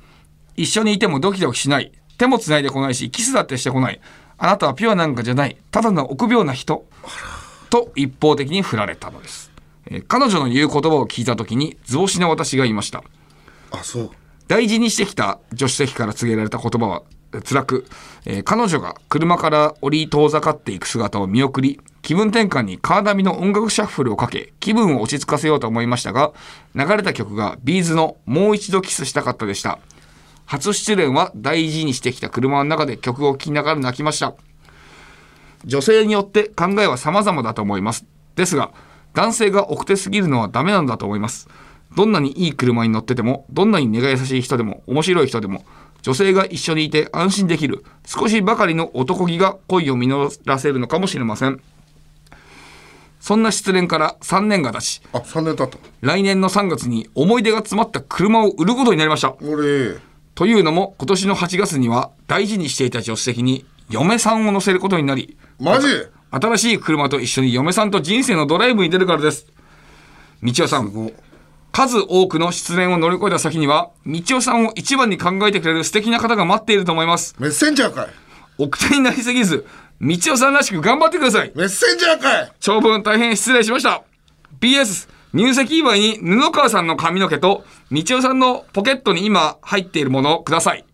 [0.57, 1.93] 一緒にいてもドキドキしない。
[2.19, 4.01] 手もつないでこないしキスだってしてこない。
[4.37, 5.57] あなたはピュアなんかじゃない。
[5.71, 6.87] ただの臆病な人。
[7.71, 9.51] と一方的に振られたのです、
[9.87, 13.03] えー彼女の言う言葉を聞いた時に図星な私がいました。
[13.71, 14.11] あそう。
[14.49, 17.03] 大事にしてきた助手席から告げられた言葉は
[17.33, 17.87] え辛く、
[18.27, 26.33] えー彼女が車から降り遠ざかっていく姿を見送り気分転換にカーナビの音楽シャッフルをかけ気分を落ち着かせようと思いましたが
[26.75, 29.79] 流れた曲がビーズの「もう一度キスしたかった」でした。
[30.47, 34.35] 初出演は大事にしてきた車の中で曲を聴きながら泣きました。
[35.65, 38.05] 女性によって考えは様々だと思います。
[38.35, 38.73] ですが
[39.15, 41.49] 男性が奥手すぎるのはダメなんだと思います。
[41.97, 45.65] どんなにいい車に乗っててもどんなに根が優しい人でも面白い人でも
[46.03, 51.61] 女性が一緒にいて安心できる少しばかりの男気が恋を実らせるのかもしれません。
[53.21, 55.79] そんな失恋から3年が経ちあ3年経った。
[56.01, 59.35] 来年の3月に思い出が詰まった車を売ることになりました。
[59.43, 59.99] 俺
[60.35, 65.87] というのも今年の8月には大事にしていた助手席に嫁さんを乗せることになりマジ？
[66.31, 69.47] 新しい車と一緒に嫁さんと人生のドライブに出るからです。
[70.43, 71.13] 道夫さん
[71.73, 77.37] 数多くの失恋を乗り越えた先には、道夫さんを一番に考えてくれる素敵な方が待っていると思います。
[77.39, 78.09] メッセンジャーかい。
[78.59, 79.67] 奥手になりすぎず、
[80.01, 81.53] 道夫さんらしく頑張ってください。
[81.55, 84.03] メッセンジャーかい長文大変失礼しました。
[84.59, 90.85] PS、入籍祝いに布川さんの髪の毛と、道夫さんのポケットに今入っているものをください。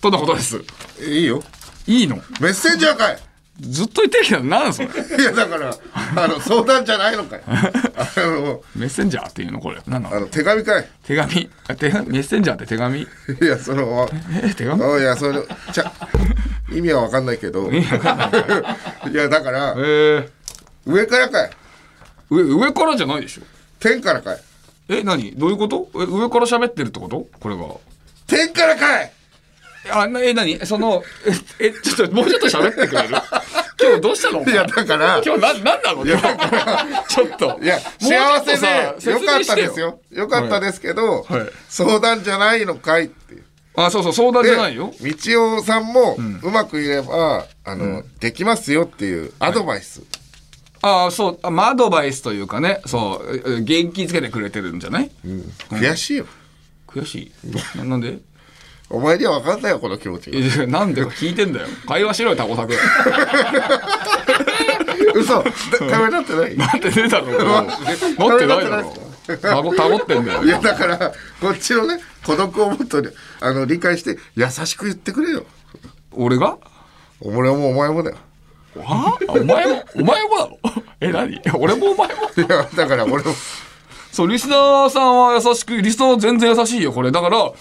[0.00, 0.64] とのことです。
[1.02, 1.42] いいよ
[1.86, 2.16] いいの？
[2.40, 3.18] メッセンジャーかい
[3.60, 4.90] ずっと言ってるけど、何それい
[5.24, 5.74] やだから
[6.16, 7.42] あの相談じゃないのかい。
[7.46, 7.60] あ
[8.16, 9.80] のメッセンジャーっていうのこれ。
[9.86, 10.88] 何なのあの手紙かい。
[11.04, 11.50] 手紙？
[11.68, 13.00] あ手紙メッセンジャーって手紙？
[13.00, 13.06] い
[13.42, 14.08] やその
[14.42, 14.82] え手紙？
[14.82, 15.42] あいやそれ
[15.72, 15.92] ちゃ
[16.72, 17.70] 意味は分かんないけど。
[17.70, 17.76] い。
[19.12, 20.30] やだからえー、
[20.86, 21.50] 上からかい。
[22.30, 23.42] 上、上からじゃないでしょ。
[23.78, 24.40] 天からかい。
[24.88, 25.32] え、何？
[25.36, 25.88] どういうこと？
[25.96, 27.26] え上から喋ってるってこと？
[27.40, 27.64] これが。
[28.26, 29.12] 天からかい
[29.92, 30.58] あ、なえ、何？
[30.66, 31.02] その、
[31.58, 33.08] え、え、ちょっと、もうちょっと喋ってくれる？
[33.82, 34.44] 今日どうしたの？
[34.44, 36.04] いやだから今日な、なんなの？
[36.06, 37.08] 今日。
[37.08, 37.58] ちょっと。
[37.62, 39.80] いや幸せでよかったです。
[39.80, 40.00] よ。
[40.10, 40.28] よ。
[40.28, 41.40] かったですけど、はい。
[41.40, 41.50] はい。
[41.68, 43.44] 相談じゃないのかいっていう。
[43.76, 44.92] あ、そうそう、相談じゃないよ。
[45.00, 50.02] で道夫さんもうまくいれば、あの、できますよっていうアドバイス、
[50.82, 55.10] ああ、そう、あまあ、アドバイスというかね、そう、え元気づけてくれてるんじゃない？
[55.70, 56.26] 悔しいよ。
[56.88, 57.78] 悔しい？
[57.78, 58.18] ななんで？
[58.92, 61.68] お前には分かんないよこの気持ちいやなんでか聞いてんだよ。
[61.86, 62.74] 会話しろよ、タコ作。
[65.14, 65.42] 嘘。
[65.78, 66.56] 会話になってない？
[66.56, 67.62] なってねえだろ。
[67.62, 67.62] な
[68.36, 68.92] ってないだろ。
[69.40, 70.42] タゴ、タゴってんだよ。
[70.44, 70.48] い。
[70.48, 70.98] やだから
[71.40, 73.10] こっちのね孤独をもっとね
[73.40, 75.44] あの理解して優しく言ってくれよ。
[76.12, 76.58] 俺が？
[77.20, 78.16] 俺もお前もだよ。
[78.76, 80.58] はあお前も、お前もだろ？
[81.00, 81.40] え、何？
[81.54, 82.14] 俺もお前も？
[82.36, 83.34] いやだから俺も。
[84.10, 87.12] そう、リスナーさんは優しく、リスナーは全然優しいよ、これ。
[87.12, 87.52] だから、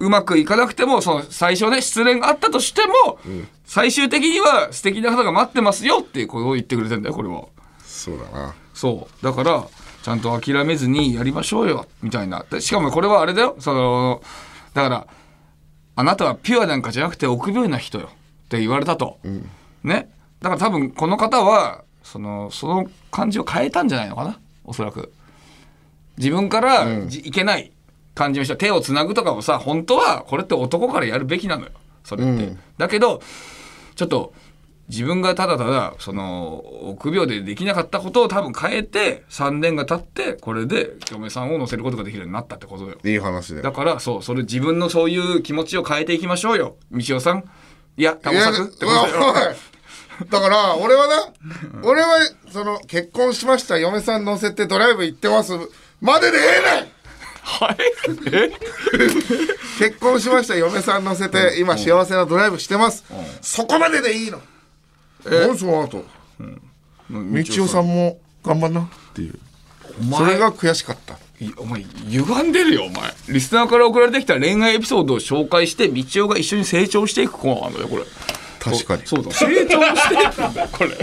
[0.00, 3.18] うまくいかなくても、その、最初ね、失恋があったとしても、
[3.64, 7.44] 最終的には素敵な方が待ってますよっていうことを言ってくれてんだよ、これは。
[7.84, 9.24] そうだなそう。
[9.24, 9.66] だから、
[10.02, 12.44] ちゃんと諦めずにやりましょうよ、みたいな。
[12.48, 14.22] でしかもこれはあれだよ、その、
[14.72, 15.06] だから、
[15.96, 18.08] あなたはピュアなんかじゃなくて臆病な人よ
[18.44, 19.18] って言われたと。
[19.82, 20.08] ね。
[20.40, 25.12] だから多分この方は、その、その感じを変えたんじゃないのかな、おそらく。
[26.16, 27.72] 自分から、じいけない
[28.18, 31.70] 感じの人は手をつなぐとかもさ、本当はこれって男からやるべきなのよ。
[32.04, 32.56] それって。
[32.76, 33.22] だけど、
[33.94, 34.34] ちょっと、
[34.88, 42.98] 自分がただただ、その、臆病でできなかったことを多分変えて、3年が経って、これで嫁さんを乗せることができるようになったってことだよ。
[43.04, 46.76] いい話だよだから、そう、それ自分のそういう気持ちを変えていきましょうよ。
[46.90, 47.44] 道夫さん。
[47.98, 49.56] いや、タモサクってことだよ。
[50.30, 51.14] だから俺はな
[51.84, 52.18] 俺は
[52.50, 55.52] その結婚しました嫁さん乗せてドライブ行ってます
[56.00, 56.40] まででえ
[56.80, 56.97] えねん
[57.48, 57.76] はい。
[58.30, 58.50] え
[59.78, 63.04] 結婚しました嫁さん乗せて今幸せなドライブしてます。
[63.40, 64.38] そこまででいいの。
[65.26, 65.56] え？
[65.56, 66.04] その後？
[67.10, 68.82] 道夫さんも頑張んな？
[68.82, 69.38] っていう。
[70.14, 71.14] それが悔しかった。
[71.40, 73.14] いお前、歪んでるよ、お前。
[73.28, 78.04] リスナーから送られてきた恋愛エピソードを紹介して、道夫が一緒に成長していくコーナーなんだよ、これ。
[78.60, 79.06] 確かに。
[79.06, 80.90] そうだ、成長していくんだよ、これ。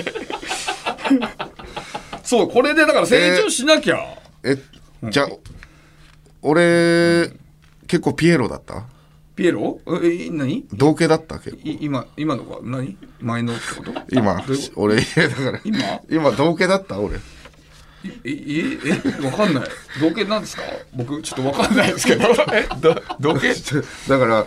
[2.24, 3.98] そう、これでだから成長しなきゃ。
[4.43, 4.56] え
[5.10, 5.30] じゃあ
[6.42, 7.32] 俺
[7.88, 8.86] 結構ピエロだった？
[9.36, 9.80] ピエロ？
[10.04, 10.66] え、何？
[10.74, 11.40] 同系だった？
[11.40, 11.62] 結構。
[11.68, 12.98] い今、今のが何？
[13.20, 13.92] 前のってこと？
[14.12, 14.44] 今
[14.76, 15.80] 俺だから今？
[16.10, 17.00] 今同系だった？
[17.00, 17.18] 俺。
[18.24, 18.78] え、え、
[19.22, 19.64] え、わかんない。
[20.00, 20.62] 同系なんですか？
[20.94, 22.28] 僕、ちょっとわかんないですけど。
[22.54, 23.54] え、ど同系
[24.08, 24.44] だからあ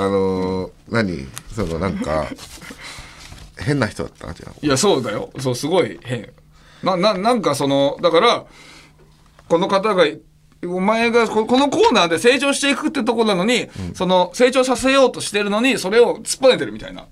[0.00, 1.26] のー何？
[1.54, 2.26] そのなんか
[3.58, 4.32] 変な人だった？
[4.34, 4.52] じゃあ。
[4.60, 5.30] いや、そうだよ。
[5.38, 6.32] そう、すごい変。
[6.82, 8.44] な、な、なんかその、だから、
[9.48, 10.04] この方が、
[10.66, 17.04] お前がここのコーナーで成長していくってとこなのに、その成長させようとしてるのにそれを突っぱねてるみたいな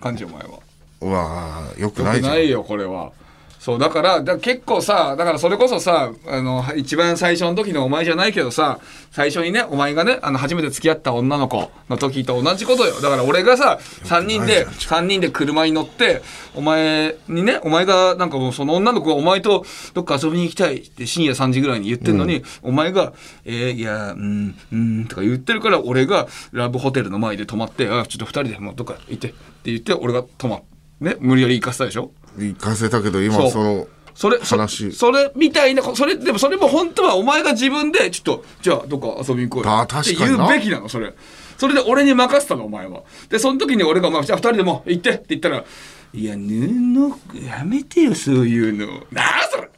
[0.00, 0.58] 感じお前は。
[1.00, 2.32] うわーよくよないじゃん。
[2.32, 3.12] くないよこれは
[3.58, 8.78] そうだからだ結構さだからそれこそさあの一番最初の時のお前じゃないけどさ
[9.10, 16.22] 最初にねお前がねあの初めて付き合った女の子の時と同じことよだから俺がさ3人で3人で車に乗って
[16.54, 23.12] お前にねお前がなんかもうその女の子がお前とどっか遊びに行きたいって深夜3時ぐらいに言ってんのに、お前が
[23.44, 30.78] 「えー、いやうんうん」とか言ってるから俺がラブホテルの前で泊まって「あちょっと2人でもうどっか行って」って言って俺が泊まって。
[31.00, 32.10] ね、無理やり行かせたでしょ
[32.46, 34.90] 行かせたけど今そのそれそ話。
[34.90, 39.78] それみたいなそれでもそれも本当はお前が自分でちょっとじゃあどっか遊びに行こうよ。
[39.78, 41.14] あって言うべきなのそれ。
[41.56, 43.02] それで俺に任せたのお前は。
[43.28, 45.64] でその時に俺が、まあ、じゃあ二人でも行ってって言ったら
[46.12, 47.12] 「いや布
[47.46, 48.86] やめてよそういうの。
[49.12, 49.68] なあそれ。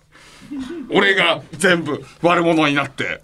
[0.91, 3.21] 俺が全部悪者になって。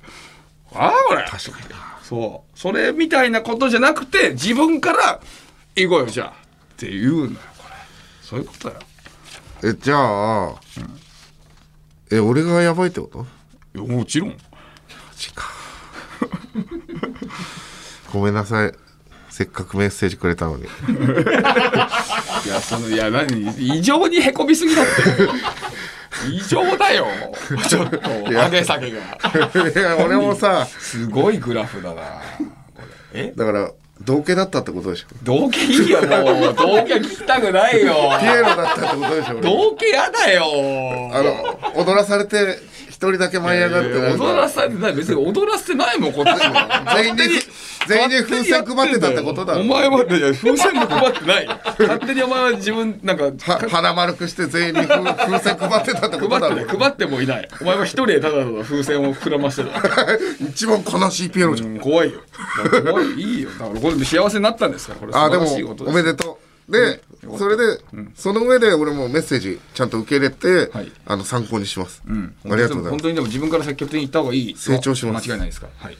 [0.74, 1.64] ああ俺確かに
[2.02, 2.58] そう。
[2.58, 5.20] それみたいなことじゃなくて自分から
[5.74, 6.28] 「行こうよじゃあ」
[6.74, 7.74] って言うのよこれ。
[8.22, 8.80] そういうことだよ
[9.64, 10.54] えじゃあ、
[12.10, 13.26] え俺がやばいってこと？
[13.74, 14.30] いやもちろん。
[14.30, 14.36] マ
[15.16, 15.50] ジか。
[18.12, 18.72] ごめんなさい。
[19.30, 20.64] せっかくメッセージくれたのに。
[20.64, 20.66] い
[22.48, 23.54] やそのいや何？
[23.58, 24.92] 異常にへこみすぎだって。
[26.30, 27.06] 異常だよ。
[27.68, 27.98] ちょっと
[28.30, 28.98] 上げ下げが。
[28.98, 29.02] い
[29.74, 32.02] や俺もさすごいグラフだな
[32.74, 32.82] こ
[33.12, 33.26] れ。
[33.28, 33.32] え？
[33.36, 33.70] だから
[34.02, 35.06] 同系だったってことでしょ。
[35.22, 36.54] 同系いいよもう。
[36.54, 37.94] 同系聞きたくないよ。
[38.20, 39.38] ピエロだったってことでしょ。
[39.38, 40.44] 俺同系やだよ。
[41.12, 44.92] あの踊らされて一人だけ舞い上がってなんか踊らされてない。
[44.94, 46.36] 別に踊らせてないもんこっちも。
[46.94, 47.22] 全員に
[47.86, 49.60] 全員に風船配ってたってことだろ。
[49.60, 51.46] お前はいや風船も配ってない。
[51.46, 56.56] 勝手にお前は自分なんかは鼻丸くして全員に風風船配ってたってことだろ。
[56.56, 57.48] 配ってない配ってもいない。
[57.60, 59.80] お前は一人でただただ風船を膨らましてた
[60.40, 62.20] 一番悲しいピエロじゃん、うん怖いよ。
[62.84, 63.06] 怖い。
[63.12, 63.50] いいよ。
[63.50, 66.38] だからこれで幸せになったんですからこれあでも素晴らしいことおめでと
[66.68, 66.72] う。
[66.72, 67.00] で、
[67.38, 67.80] それで、
[68.14, 70.92] その上で俺もメッセージちゃんと受け入れて、はい。
[71.04, 72.34] あの参考にします、うん。
[72.44, 72.90] ありがとうございます。
[72.90, 75.28] 本当にでも自分から積極的に言った方がいい成長します。
[75.28, 75.66] 間違いないですか？
[75.66, 75.98] らはい。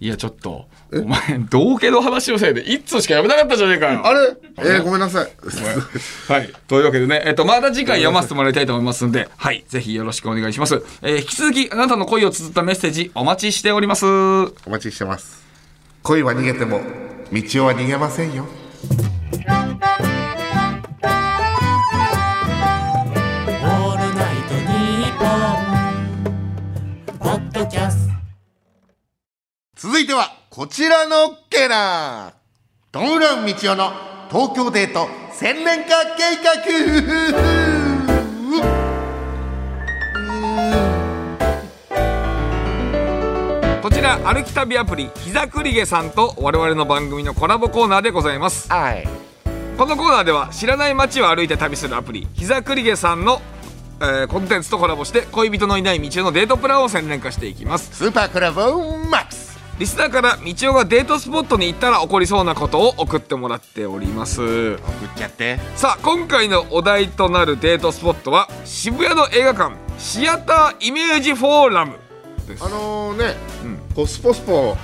[0.00, 1.18] いやちょっとお前
[1.50, 4.06] 同系の話のせいで一通しかやめなかったじゃねえかよ。
[4.06, 4.36] あれ？
[4.58, 5.32] えー、ごめんなさい。
[6.28, 6.52] はい。
[6.68, 9.64] というわけでね、えっと、また次回読ませてもらいたいと思いますんで、はい。
[9.66, 10.84] ぜひよろしくお願いします。
[11.02, 14.06] えー引き続き、あなたの恋を綴ったメッセージ、お待ちしております。
[14.06, 15.42] お待ちしてます。
[16.04, 16.80] 恋は逃げても
[17.32, 18.46] 道は逃げませんよ
[29.76, 32.32] 続いてはこちらのゲラー。
[32.90, 33.92] トムラン道夫の
[34.28, 36.50] 東京デート千年化計画
[43.82, 48.68] こちら、歩き旅アプリ、膝くりげさんと我々の番組のコラボコーナーでございます。
[48.70, 49.08] はい。
[49.76, 53.40] このコーナーでは、知らない街を歩いて旅するアプリ、膝くりげさんの、
[54.00, 57.90] えーコンテンツとコラボして、恋人のいない道夫のデートプランを洗練化していきます。
[57.96, 64.74] スーパークラブマックスリスナーから道夫がデートスポットに行ったら起こりそうなことを送ってもらっております。
[64.74, 64.80] 送っ
[65.16, 65.60] ちゃって。
[65.76, 71.96] さあ今回のお題となるデートスポットは渋谷の映画館シアターイメージフォーラム。
[72.48, 72.64] です。
[72.64, 73.78] あのね、うん。
[73.94, 74.76] こうスポスポ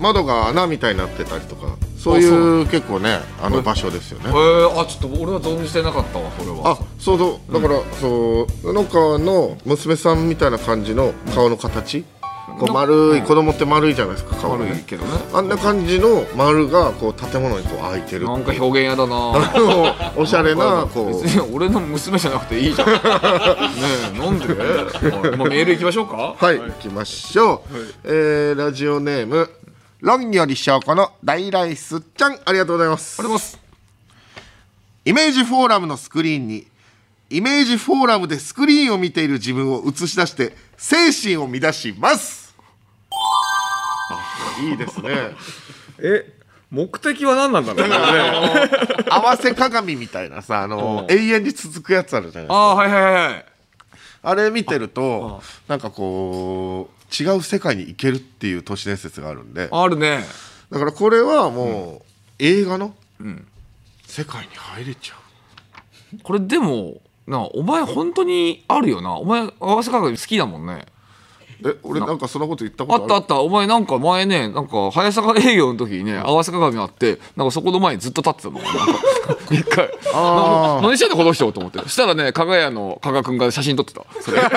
[0.00, 4.24] 窓が穴みたいになってたりとかそういう結構ねあの場所ですよね。
[4.30, 6.72] えー、あちょっと俺は存じてなかったわそれは。
[6.72, 7.52] あそうそう。
[7.52, 12.04] だから、そう布川の娘さんみたいな感じの顔の形、
[12.58, 14.64] こう丸い子供って丸いじゃないですか顔が。
[14.64, 15.10] ね悪いけどね。
[15.32, 20.12] あんな感じの丸がこう建物にこう開いてるなんか表現やだな。
[20.16, 21.22] おしゃれなこう。
[21.22, 22.88] 別に俺の娘じゃなくていいじゃん。
[22.90, 22.98] ね
[24.12, 26.34] えなんではいもうメール行きましょうか。
[26.36, 29.48] はい、行きましょう、えーラジオネーム
[30.02, 33.20] 論より証拠の大ライスちゃんありがとうございます。
[33.20, 33.60] ありがとうございます。
[35.04, 36.66] イメージフォーラムのスクリーンに
[37.30, 42.52] イメージフォーラムでスクリーンを見ている自分を映し出して精神を乱します。
[43.12, 45.36] あいいですね。
[46.02, 46.32] え
[46.68, 47.94] 目的は何なんだろうね。
[49.08, 52.54] 合わせ鏡みたいなさあの永遠に続くやつあるじゃないですか。
[52.56, 53.44] ああはいはいはい
[54.24, 59.68] あれ見てるとなんかこう違う世界に行けるっていう都市伝説があるんで。
[59.70, 60.24] あるね。
[60.70, 62.94] だからこれはもう映画の
[64.06, 66.18] 世界に入れちゃう。
[66.22, 69.14] これでもなあお前本当にあるよな。
[69.16, 70.86] お前合わせ鏡好きだもんね
[71.64, 73.04] え俺なんかそんなこと言ったことある？
[73.04, 73.40] あったあった。
[73.40, 79.90] お前なんか前ねなんか早坂営業の時にね合わせ鏡あってなんかそこの前にずっと立ってたのなんか 一回。
[80.14, 80.82] あー。
[80.82, 81.78] な何してんのこの人と思って。
[81.80, 84.04] そしたらね加賀屋の加賀君が写真撮ってた。
[84.20, 84.38] それ。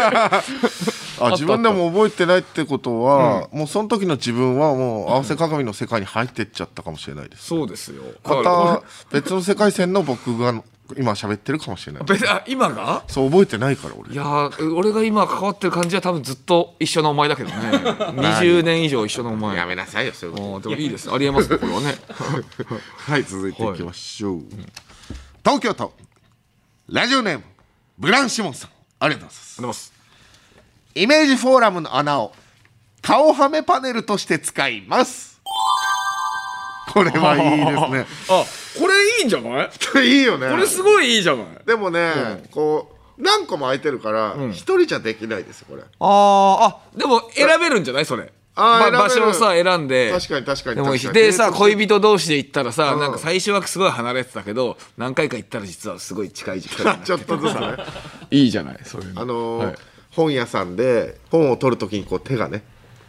[1.18, 8.04] あ自分でも覚えてないってことは、もうその時の自分はもう合わせ鏡の世界に入ってっちゃったかもしれないですそうですよ。
[8.26, 8.82] また
[9.12, 10.54] 別の世界線の僕が
[10.98, 12.04] 今喋ってるかもしれない。
[12.08, 13.04] 別あ今が？
[13.08, 14.12] そう覚えてないから俺。
[14.14, 17.56] いやー俺が今関わってる感じは多分ずっと一緒のお前だけどね。
[18.16, 19.58] 20年以上一緒のお前。
[19.58, 21.94] やめなさいよそういうこあーでもいいですありえますねこれはね。
[22.68, 22.76] と
[23.12, 24.42] はい続いていきましょう、
[25.44, 25.94] 東京都
[26.90, 27.44] ラジオネーム
[27.98, 28.70] ブランシモンさん。
[29.00, 29.56] ありがとうございます。
[29.60, 29.94] あります。
[30.96, 32.34] イメージフォーラムの穴を
[33.02, 35.42] 顔はめパネルとして使います。
[36.94, 38.06] これはいいですね。
[38.30, 38.46] あ
[38.80, 39.70] これいいんじゃない？
[40.08, 40.50] いいよね。
[40.50, 41.46] これすごいいいじゃない？
[41.66, 45.84] でもね、こう何個も空いてるから一、人じゃできないですよこれ。
[45.84, 48.32] あーあでも選べるんじゃないそれ？
[48.56, 48.98] あー選べる。
[48.98, 50.12] ば場所をさ選んで。
[50.12, 51.14] 確かに確かに確かに。
[51.14, 53.00] でさ恋人同士で行ったらさ、うん。
[53.00, 57.76] なんか最初はすごい離れてたけど何回か行ったら実はすごい近い時間 ちょっとずつね。
[58.32, 59.22] いいじゃないそういうの。
[59.22, 59.76] あのーはい。
[60.12, 62.64] 本屋さんで本を取るときにこう手がね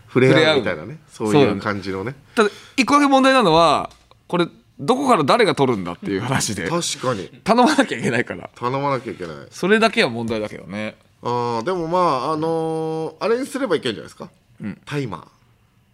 [0.09, 0.99] 触れ合うみたいなね。
[1.13, 2.15] そういう感じのね。
[2.35, 3.91] ただ一個だけ問題なのは
[4.27, 4.47] これ
[4.79, 6.69] どこから誰が取るんだっていう話で。
[6.69, 7.29] 確かに。
[7.45, 8.51] 頼まなきゃいけないから。
[8.57, 9.37] 頼まなきゃいけない。
[9.51, 10.97] それだけは問題だけどね。
[11.23, 11.99] あーでもま
[12.29, 14.29] ああのーあれにすればいけるんじゃないですか、
[14.85, 15.27] タイマ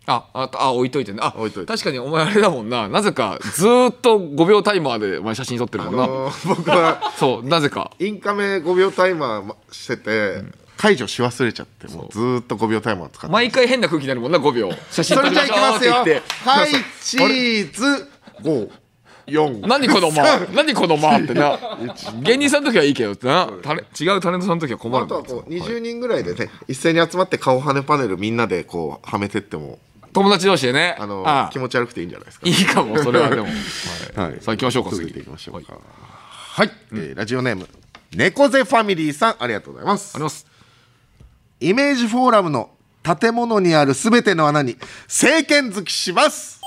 [0.07, 1.21] あああ置いといてね。
[1.23, 1.73] あ置いといて。
[1.73, 2.89] 確かにお前あれだもんな。
[2.89, 7.93] なぜかずーっと5秒タイマーでお前写真撮ってるもんな、あのー僕は そうなぜか。
[8.01, 10.43] インカメ5秒タイマーしてて、
[10.77, 14.71] 解除し忘れちゃってもうずーっと5秒タイマー使って毎回変な空気になるもんな5秒。
[14.91, 16.23] 写真撮りましょうって言って。
[16.45, 16.71] はい
[17.01, 18.11] チーズ
[18.43, 21.59] 54何この間何この間ってな。
[22.23, 23.49] 芸人さんの時はいいけどってな。
[23.63, 29.79] タレ違うタレントさんの時は困るあとはこう20人ぐらいでね一斉に集まって顔はねパネルみんなでこうはめてっても。
[30.13, 30.97] 友達同士でね。
[30.99, 32.49] あのあ気持ち悪くていいんじゃないですか。
[32.49, 33.45] いいかもそれはでも、
[34.15, 34.31] はい。
[34.31, 34.41] はい。
[34.41, 35.75] さあ行きましょうか続い次ていきましょうか。
[35.75, 37.69] はい、えーラジオネーム
[38.15, 40.13] 猫背ファミリーさんありがとうございます。
[40.15, 40.47] あります。
[41.61, 42.71] イメージフォーラムの
[43.03, 46.61] 建物にあるすべての穴に政権付きします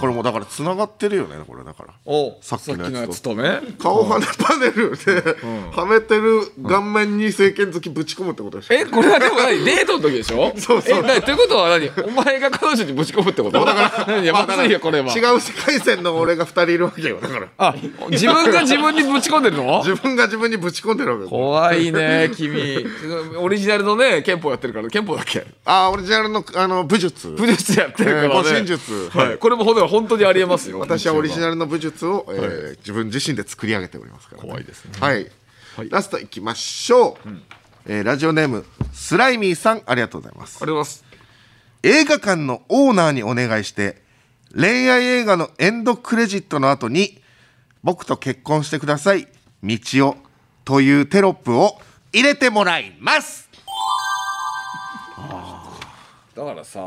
[0.00, 1.94] これもうだからつながってるよねこれだから。
[2.04, 3.34] おさっきのやつと。
[3.78, 5.22] 顔はねパネルで
[5.72, 8.74] はめてる顔面に政権付きぶち込むってことでしょ。
[8.74, 9.64] えこれはでも何？
[9.64, 10.52] デートの時でしょ？
[10.56, 10.98] そうそう。
[10.98, 11.22] え何？
[11.22, 11.90] ということは何？
[12.06, 13.64] お前が彼女にぶち込むってこと？
[13.64, 15.06] だからいやまずいよこれは。
[15.14, 17.48] 違う世界線の俺が2人いるわけよだから。
[17.58, 17.74] あ
[18.10, 19.78] 自分が自分にぶち込んでるの？
[19.84, 21.30] 自分が自分にぶち込んでるわけよ。
[21.30, 22.84] 怖いね君。
[23.38, 24.88] オリジナルのね憲法やってるから。
[24.88, 25.46] 憲法だっけ？
[25.64, 27.28] ああオリジナルのあの武術。
[27.28, 29.10] 武術やってるから護身術。
[29.10, 29.38] はい。
[29.38, 30.78] これもほんと本当にありえますよ。
[30.78, 34.92] 私はオリジナルの武術を、えー自分自身で作り上げておりますから、怖いですね。
[34.98, 35.30] はい、
[35.90, 37.28] ラストいきましょう、
[37.84, 38.64] えーラジオネーム
[38.94, 40.56] スライミーさんありがとうございます。
[40.56, 41.04] ありがとうございます。
[41.82, 44.00] 映画館のオーナーにお願いして
[44.54, 47.20] 恋愛映画のエンドクレジットの後に
[47.84, 49.28] 「僕と結婚してください
[49.62, 50.16] 道を」
[50.64, 51.78] というテロップを
[52.12, 53.47] 入れてもらいます
[56.38, 56.80] だからさ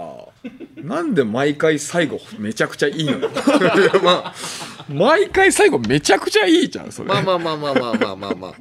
[0.81, 3.29] なんで毎回最後めちゃくちゃいいのよ。
[4.01, 4.33] まあ
[4.87, 7.09] 毎回最後めちゃくちゃいいじゃんそれ。
[7.09, 8.53] まあまあまあまあまあまあまあまあ。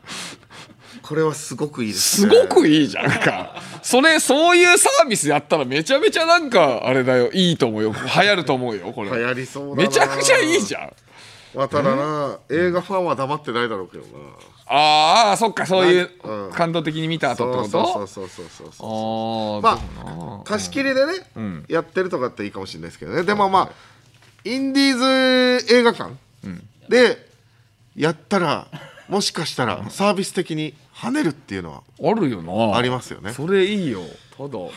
[1.00, 3.54] これはすごくいいですすねごくいいじゃんなんか。
[3.82, 7.92] それそういうサービスやったらめちゃめちゃなんかあれだよいいと思うよ。
[7.92, 9.10] 流行ると思うよこれ。
[9.10, 9.88] 流行りそうだな。
[9.88, 10.92] めちゃくちゃいいじゃん。
[11.54, 14.10] まあただな映画ファンは黙ってないだろうけどな
[14.72, 16.52] ああそっかそういううん。
[16.52, 19.66] 感動的に見た後ってそうことそうそうそうそうそう。
[19.66, 21.12] あまあ貸し切りでね、
[21.68, 23.24] やってるとかっていいかもしれないですけどね。
[23.24, 23.70] でもまあ
[24.44, 26.14] インディーズ映画館
[26.88, 27.28] で
[27.96, 28.68] やったら
[29.08, 32.76] もしかしたらサービス的に跳ねるっていうのはあるよな。
[32.76, 33.32] ありますよね。
[33.32, 34.02] それいいよ。
[34.36, 34.70] ただ道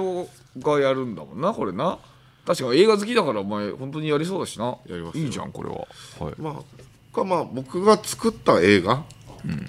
[0.00, 1.98] 夫がやるんだもんなこれな。
[2.46, 4.78] 確か映画好きだからお前本当にやりそうだしな。
[4.86, 5.24] やりますよ。
[5.24, 5.86] いいじゃんこれは、
[6.18, 6.81] はい、まあ
[7.12, 9.04] かまあ僕が作った映画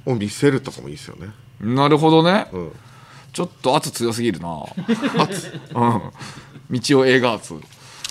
[0.05, 2.71] を見せるとかもいいですよね、なるほどね、うん。
[3.31, 4.63] ちょっと圧強すぎるな。
[5.17, 5.59] 圧？
[5.73, 6.01] うん。
[6.71, 7.53] 道夫映画圧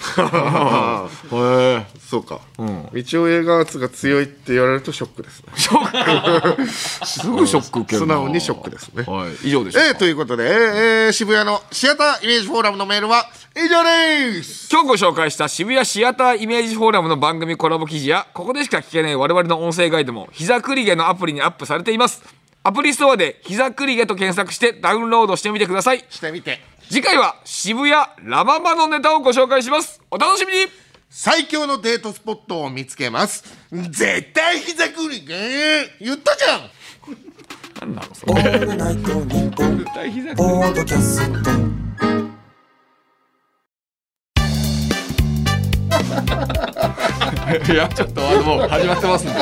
[1.32, 2.88] へえそうか、ん。
[2.92, 5.46] 道夫映画圧が強いって言われるとショックですね。
[5.57, 6.66] ショック。
[6.66, 8.14] すぐショック受けるな。
[8.16, 9.05] 素直にショックですね。
[9.07, 9.48] はい。
[9.48, 13.26] 以上でしょえーということで、えー渋谷のシアターイメージフォーラムのメールは
[13.57, 14.68] 以上です。
[14.70, 22.22] 今日ご紹介した渋谷シアターイメージフォーラムの番組コラボ記事やここでしか聞けない我々の音声ガイドも膝くりげのアプリにアップされています
[22.65, 26.05] アプリストアで膝くりげと検索してダウンロードしてみてください。
[26.09, 26.61] してみて。
[26.89, 27.93] 次回は渋谷
[28.23, 30.01] ラママのネタをご紹介します。
[30.11, 30.67] お楽しみに。
[31.11, 33.45] 最強のデートスポットを見つけます。
[33.73, 36.71] 絶対膝くりげ言ったじゃん。
[37.81, 38.43] 何なのそオれ。
[38.43, 41.83] ールナイトニッポン絶対膝くポッドキャスト
[47.69, 49.35] りいやちょっとあのもう始まってますんで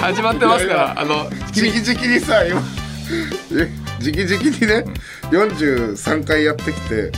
[0.00, 1.00] 始まってますから。
[1.00, 2.60] あのじきじきにさ今
[3.52, 3.68] え
[4.00, 4.84] じきじきにね
[5.30, 7.12] 43回やってきて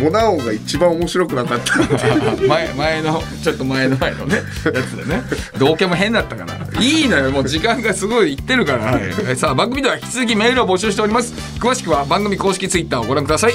[0.00, 1.76] モナ王が一番面白くなかった。
[2.48, 4.42] 前前のちょっと前の前のねや
[4.82, 5.22] つでね。
[5.58, 6.82] 同居も変だったから。
[6.82, 7.30] いいのよ。
[7.30, 8.98] もう時間がすごいいってるから、
[9.28, 11.34] えさあ番組では引き続きメールを募集しております。
[11.58, 13.54] 詳しくは番組公式ツイッターをご覧ください。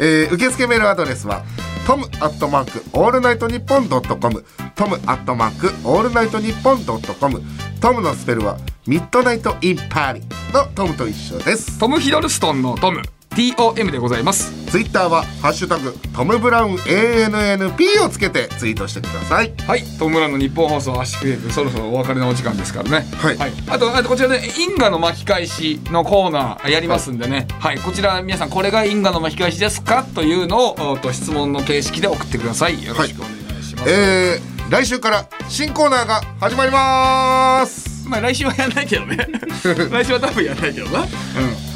[0.00, 1.44] えー受付メールアドレスは
[1.86, 4.42] トムアットマークオールナイトニッポンドットコム。
[4.74, 7.42] トムアットマークオールナイトニッポンドットコム。
[7.78, 8.56] トムのスペルは
[8.86, 10.20] ミッドナイトインパーリ
[10.54, 11.78] のトムと一緒です。
[11.78, 13.02] トム・ヒドルストンのトム。
[13.34, 14.52] TOM でございます。
[14.70, 19.52] ツイッターはハッシュタグトムブラウン ANNP をつけてツイートしてください。
[19.66, 19.82] はい。
[19.98, 23.06] トム・ブラウンの日本放送圧縮そろそろお別れのお時間ですからね。
[23.16, 23.38] はい。
[23.68, 27.46] あとあとこちらで因果の巻き返しのコーナーやりますんでね。
[27.60, 30.04] はい、こちら皆さんこれが因果の巻き返しですか？
[30.14, 32.82] というのをおと質問の形式で送ってください。
[32.84, 38.08] よろしくお願いします、えー、来週から新コーナーが始まります。
[38.08, 39.16] まあ来週はやんないけどね。
[39.90, 41.00] 来週は多分やんないけどな。
[41.00, 41.06] うん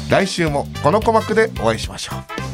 [0.09, 2.48] 来週もこの鼓膜でお会いしましょう。